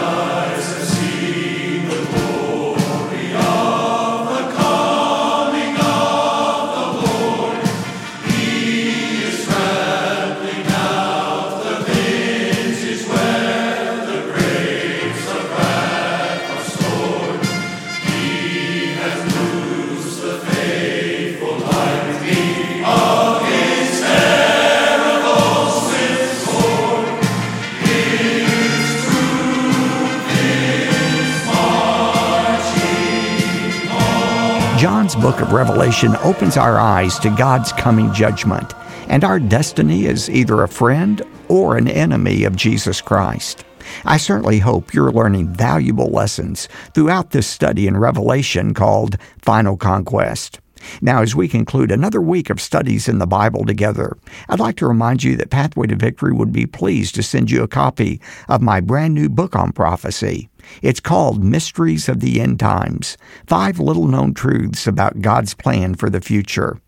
Book 35.19 35.41
of 35.41 35.51
Revelation 35.51 36.15
opens 36.23 36.55
our 36.55 36.77
eyes 36.77 37.19
to 37.19 37.29
God's 37.29 37.73
coming 37.73 38.13
judgment 38.13 38.73
and 39.09 39.25
our 39.25 39.37
destiny 39.37 40.07
as 40.07 40.29
either 40.29 40.63
a 40.63 40.67
friend 40.67 41.21
or 41.49 41.75
an 41.75 41.89
enemy 41.89 42.45
of 42.45 42.55
Jesus 42.55 43.01
Christ. 43.01 43.65
I 44.05 44.15
certainly 44.15 44.59
hope 44.59 44.93
you're 44.93 45.11
learning 45.11 45.49
valuable 45.49 46.09
lessons 46.09 46.69
throughout 46.93 47.31
this 47.31 47.47
study 47.47 47.85
in 47.85 47.97
Revelation 47.97 48.73
called 48.73 49.17
Final 49.41 49.75
Conquest. 49.75 50.61
Now, 51.01 51.21
as 51.21 51.35
we 51.35 51.49
conclude 51.49 51.91
another 51.91 52.21
week 52.21 52.49
of 52.49 52.61
studies 52.61 53.09
in 53.09 53.17
the 53.17 53.27
Bible 53.27 53.65
together, 53.65 54.17
I'd 54.47 54.61
like 54.61 54.77
to 54.77 54.87
remind 54.87 55.23
you 55.23 55.35
that 55.35 55.49
Pathway 55.49 55.87
to 55.87 55.95
Victory 55.97 56.31
would 56.31 56.53
be 56.53 56.65
pleased 56.65 57.15
to 57.15 57.23
send 57.23 57.51
you 57.51 57.63
a 57.63 57.67
copy 57.67 58.21
of 58.47 58.61
my 58.61 58.79
brand 58.79 59.13
new 59.13 59.27
book 59.27 59.55
on 59.55 59.73
prophecy. 59.73 60.49
It's 60.81 60.99
called 60.99 61.43
Mysteries 61.43 62.09
of 62.09 62.19
the 62.19 62.39
End 62.41 62.59
Times 62.59 63.17
Five 63.47 63.79
Little 63.79 64.07
Known 64.07 64.33
Truths 64.33 64.87
About 64.87 65.21
God's 65.21 65.53
Plan 65.53 65.95
for 65.95 66.09
the 66.09 66.21
Future. 66.21 66.79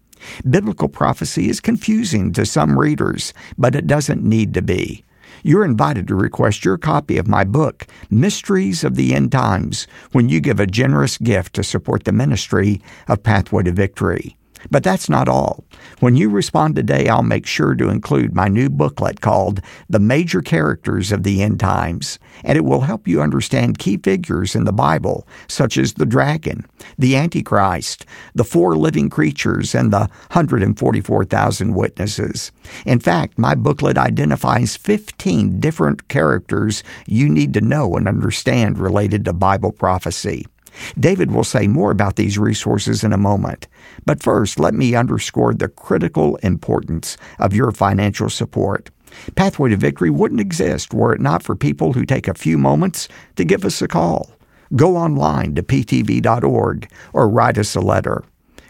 Biblical 0.50 0.88
prophecy 0.88 1.50
is 1.50 1.60
confusing 1.60 2.32
to 2.34 2.46
some 2.46 2.78
readers, 2.78 3.34
but 3.58 3.76
it 3.76 3.88
doesn't 3.88 4.24
need 4.24 4.54
to 4.54 4.62
be. 4.62 5.04
You're 5.44 5.66
invited 5.66 6.08
to 6.08 6.16
request 6.16 6.64
your 6.64 6.78
copy 6.78 7.18
of 7.18 7.28
my 7.28 7.44
book, 7.44 7.88
Mysteries 8.10 8.84
of 8.84 8.96
the 8.96 9.16
End 9.16 9.32
Times, 9.32 9.88
when 10.12 10.30
you 10.30 10.40
give 10.40 10.60
a 10.60 10.68
generous 10.68 11.18
gift 11.18 11.56
to 11.56 11.64
support 11.64 12.04
the 12.04 12.12
ministry 12.12 12.82
of 13.08 13.24
Pathway 13.24 13.64
to 13.64 13.72
Victory. 13.72 14.38
But 14.70 14.84
that's 14.84 15.10
not 15.10 15.28
all. 15.28 15.64
When 16.00 16.16
you 16.16 16.30
respond 16.30 16.76
today, 16.76 17.08
I'll 17.08 17.24
make 17.24 17.46
sure 17.46 17.76
to 17.76 17.90
include 17.90 18.36
my 18.36 18.48
new 18.48 18.70
booklet 18.70 19.22
called 19.22 19.62
The 19.90 20.00
Major 20.00 20.42
Characters 20.42 21.12
of 21.12 21.24
the 21.24 21.42
End 21.42 21.60
Times, 21.60 22.20
and 22.44 22.58
it 22.58 22.66
will 22.66 22.82
help 22.82 23.08
you 23.08 23.22
understand 23.22 23.80
key 23.80 23.98
figures 23.98 24.56
in 24.56 24.66
the 24.66 24.74
Bible, 24.74 25.28
such 25.48 25.78
as 25.78 25.94
the 25.94 26.06
dragon, 26.06 26.66
the 26.98 27.16
Antichrist, 27.16 28.06
the 28.36 28.44
four 28.44 28.78
living 28.78 29.10
creatures, 29.10 29.74
and 29.74 29.92
the 29.92 30.10
144,000 30.32 31.74
witnesses. 31.74 32.52
In 32.86 33.00
fact, 33.00 33.38
my 33.38 33.56
booklet 33.56 33.98
identifies 33.98 34.78
15 34.78 35.60
different 35.60 36.08
characters 36.08 36.84
you 37.08 37.30
need 37.30 37.54
to 37.54 37.62
know 37.62 37.96
and 37.96 38.08
understand 38.08 38.78
related 38.78 39.26
to 39.26 39.34
Bible 39.34 39.72
prophecy. 39.72 40.46
David 41.00 41.32
will 41.32 41.44
say 41.44 41.68
more 41.68 41.92
about 41.92 42.16
these 42.16 42.38
resources 42.38 43.04
in 43.04 43.14
a 43.14 43.18
moment. 43.18 43.68
But 44.06 44.24
first, 44.24 44.60
let 44.60 44.74
me 44.74 44.96
underscore 44.96 45.54
the 45.54 45.68
critical 45.68 46.38
importance 46.38 47.18
of 47.40 47.54
your 47.54 47.72
financial 47.72 48.30
support. 48.30 48.90
Pathway 49.36 49.70
to 49.70 49.78
Victory 49.78 50.10
wouldn't 50.10 50.42
exist 50.42 50.94
were 50.94 51.14
it 51.14 51.22
not 51.22 51.44
for 51.44 51.56
people 51.56 51.94
who 51.94 52.06
take 52.06 52.28
a 52.28 52.34
few 52.34 52.58
moments 52.58 53.08
to 53.36 53.44
give 53.44 53.66
us 53.66 53.82
a 53.82 53.88
call. 53.88 54.32
Go 54.76 54.96
online 54.96 55.56
to 55.56 55.64
ptv.org 55.64 56.90
or 57.14 57.28
write 57.28 57.58
us 57.58 57.76
a 57.76 57.82
letter. 57.82 58.24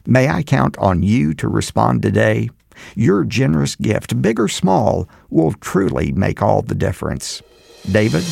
May 0.07 0.29
I 0.29 0.41
count 0.41 0.77
on 0.79 1.03
you 1.03 1.33
to 1.35 1.47
respond 1.47 2.01
today? 2.01 2.49
Your 2.95 3.23
generous 3.23 3.75
gift, 3.75 4.19
big 4.19 4.39
or 4.39 4.47
small, 4.47 5.07
will 5.29 5.53
truly 5.53 6.11
make 6.11 6.41
all 6.41 6.63
the 6.63 6.73
difference. 6.73 7.43
David? 7.91 8.23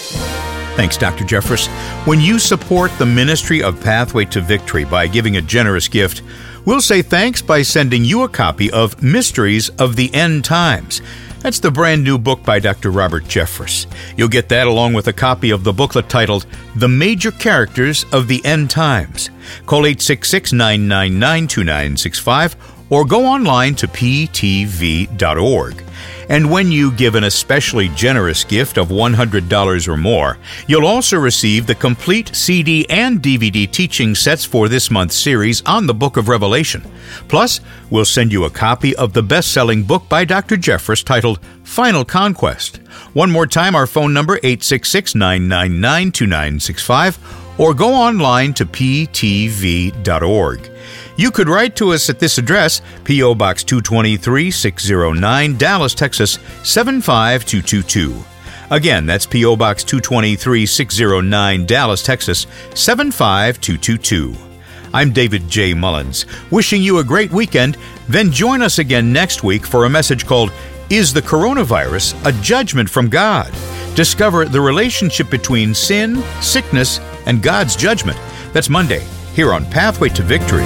Thanks, 0.80 0.96
Dr. 0.96 1.26
Jeffress. 1.26 1.68
When 2.08 2.22
you 2.22 2.40
support 2.40 2.90
the 2.98 3.06
ministry 3.06 3.62
of 3.62 3.84
Pathway 3.84 4.24
to 4.24 4.40
Victory 4.40 4.86
by 4.86 5.08
giving 5.08 5.36
a 5.36 5.42
generous 5.42 5.90
gift, 5.90 6.22
we'll 6.64 6.80
say 6.80 7.02
thanks 7.02 7.42
by 7.42 7.64
sending 7.64 8.06
you 8.06 8.24
a 8.24 8.30
copy 8.30 8.72
of 8.72 9.04
Mysteries 9.04 9.68
of 9.72 9.98
the 9.98 10.10
End 10.16 10.46
Times. 10.46 11.02
That's 11.42 11.60
the 11.60 11.70
brand 11.70 12.06
new 12.06 12.18
book 12.18 12.44
by 12.44 12.60
Dr. 12.60 12.92
Robert 12.92 13.26
Jeffress. 13.26 13.88
You'll 14.16 14.30
get 14.30 14.48
that 14.50 14.68
along 14.68 14.94
with 14.94 15.10
a 15.10 15.14
copy 15.14 15.50
of 15.50 15.66
the 15.66 15.74
booklet 15.74 16.08
titled 16.08 16.46
The 16.78 16.88
Major 16.88 17.32
Characters 17.32 18.06
of 18.14 18.30
the 18.30 18.42
End 18.46 18.70
Times. 18.70 19.30
Call 19.66 19.86
866 19.86 20.54
999 20.54 21.48
2965 21.50 22.79
or 22.90 23.06
go 23.06 23.26
online 23.26 23.76
to 23.76 23.88
ptv.org. 23.88 25.84
And 26.30 26.52
when 26.52 26.72
you 26.72 26.92
give 26.92 27.16
an 27.16 27.24
especially 27.24 27.90
generous 27.90 28.44
gift 28.44 28.78
of 28.78 28.90
$100 28.90 29.88
or 29.88 29.98
more, 29.98 30.38
you'll 30.68 30.86
also 30.86 31.18
receive 31.18 31.66
the 31.66 31.74
complete 31.74 32.36
CD 32.36 32.88
and 32.88 33.20
DVD 33.20 33.70
teaching 33.70 34.14
sets 34.14 34.46
for 34.46 34.70
this 34.70 34.92
month's 34.92 35.16
series 35.16 35.64
on 35.66 35.88
the 35.88 35.94
book 35.94 36.18
of 36.18 36.30
Revelation. 36.30 36.84
Plus, 37.28 37.62
we'll 37.90 38.06
send 38.06 38.32
you 38.32 38.46
a 38.46 38.50
copy 38.50 38.96
of 38.96 39.14
the 39.14 39.24
best 39.24 39.52
selling 39.52 39.82
book 39.82 40.08
by 40.08 40.24
Dr. 40.24 40.56
Jeffress 40.56 41.04
titled 41.04 41.40
Final 41.64 42.06
Conquest. 42.06 42.78
One 43.14 43.32
more 43.32 43.48
time, 43.48 43.74
our 43.76 43.88
phone 43.88 44.14
number 44.14 44.36
866 44.38 45.16
999 45.16 46.12
2965 46.12 47.18
or 47.60 47.74
go 47.74 47.92
online 47.94 48.54
to 48.54 48.66
ptv.org. 48.66 50.00
You 51.20 51.32
could 51.32 51.50
write 51.50 51.76
to 51.76 51.92
us 51.92 52.10
at 52.10 52.18
this 52.18 52.38
address, 52.38 52.82
P.O. 53.04 53.36
Box 53.36 53.66
223 53.66 54.50
609, 54.50 55.58
Dallas, 55.58 55.94
Texas 55.94 56.40
75222. 56.64 58.24
Again, 58.74 59.06
that's 59.06 59.26
P.O. 59.26 59.58
Box 59.58 59.84
223 59.84 60.66
609, 60.66 61.66
Dallas, 61.66 62.04
Texas 62.04 62.48
75222. 62.74 64.34
I'm 64.94 65.12
David 65.12 65.50
J. 65.50 65.74
Mullins, 65.74 66.26
wishing 66.52 66.82
you 66.82 67.00
a 67.00 67.04
great 67.04 67.34
weekend. 67.34 67.76
Then 68.08 68.32
join 68.32 68.62
us 68.62 68.80
again 68.80 69.12
next 69.12 69.44
week 69.44 69.66
for 69.66 69.84
a 69.84 69.90
message 69.90 70.26
called 70.26 70.54
Is 70.90 71.12
the 71.12 71.22
Coronavirus 71.22 72.16
a 72.26 72.32
Judgment 72.42 72.90
from 72.90 73.10
God? 73.10 73.52
Discover 73.94 74.46
the 74.46 74.62
relationship 74.62 75.30
between 75.30 75.74
sin, 75.74 76.24
sickness, 76.40 77.02
and 77.26 77.44
God's 77.44 77.76
judgment. 77.76 78.18
That's 78.54 78.70
Monday, 78.70 79.06
here 79.34 79.52
on 79.52 79.66
Pathway 79.66 80.08
to 80.08 80.24
Victory. 80.24 80.66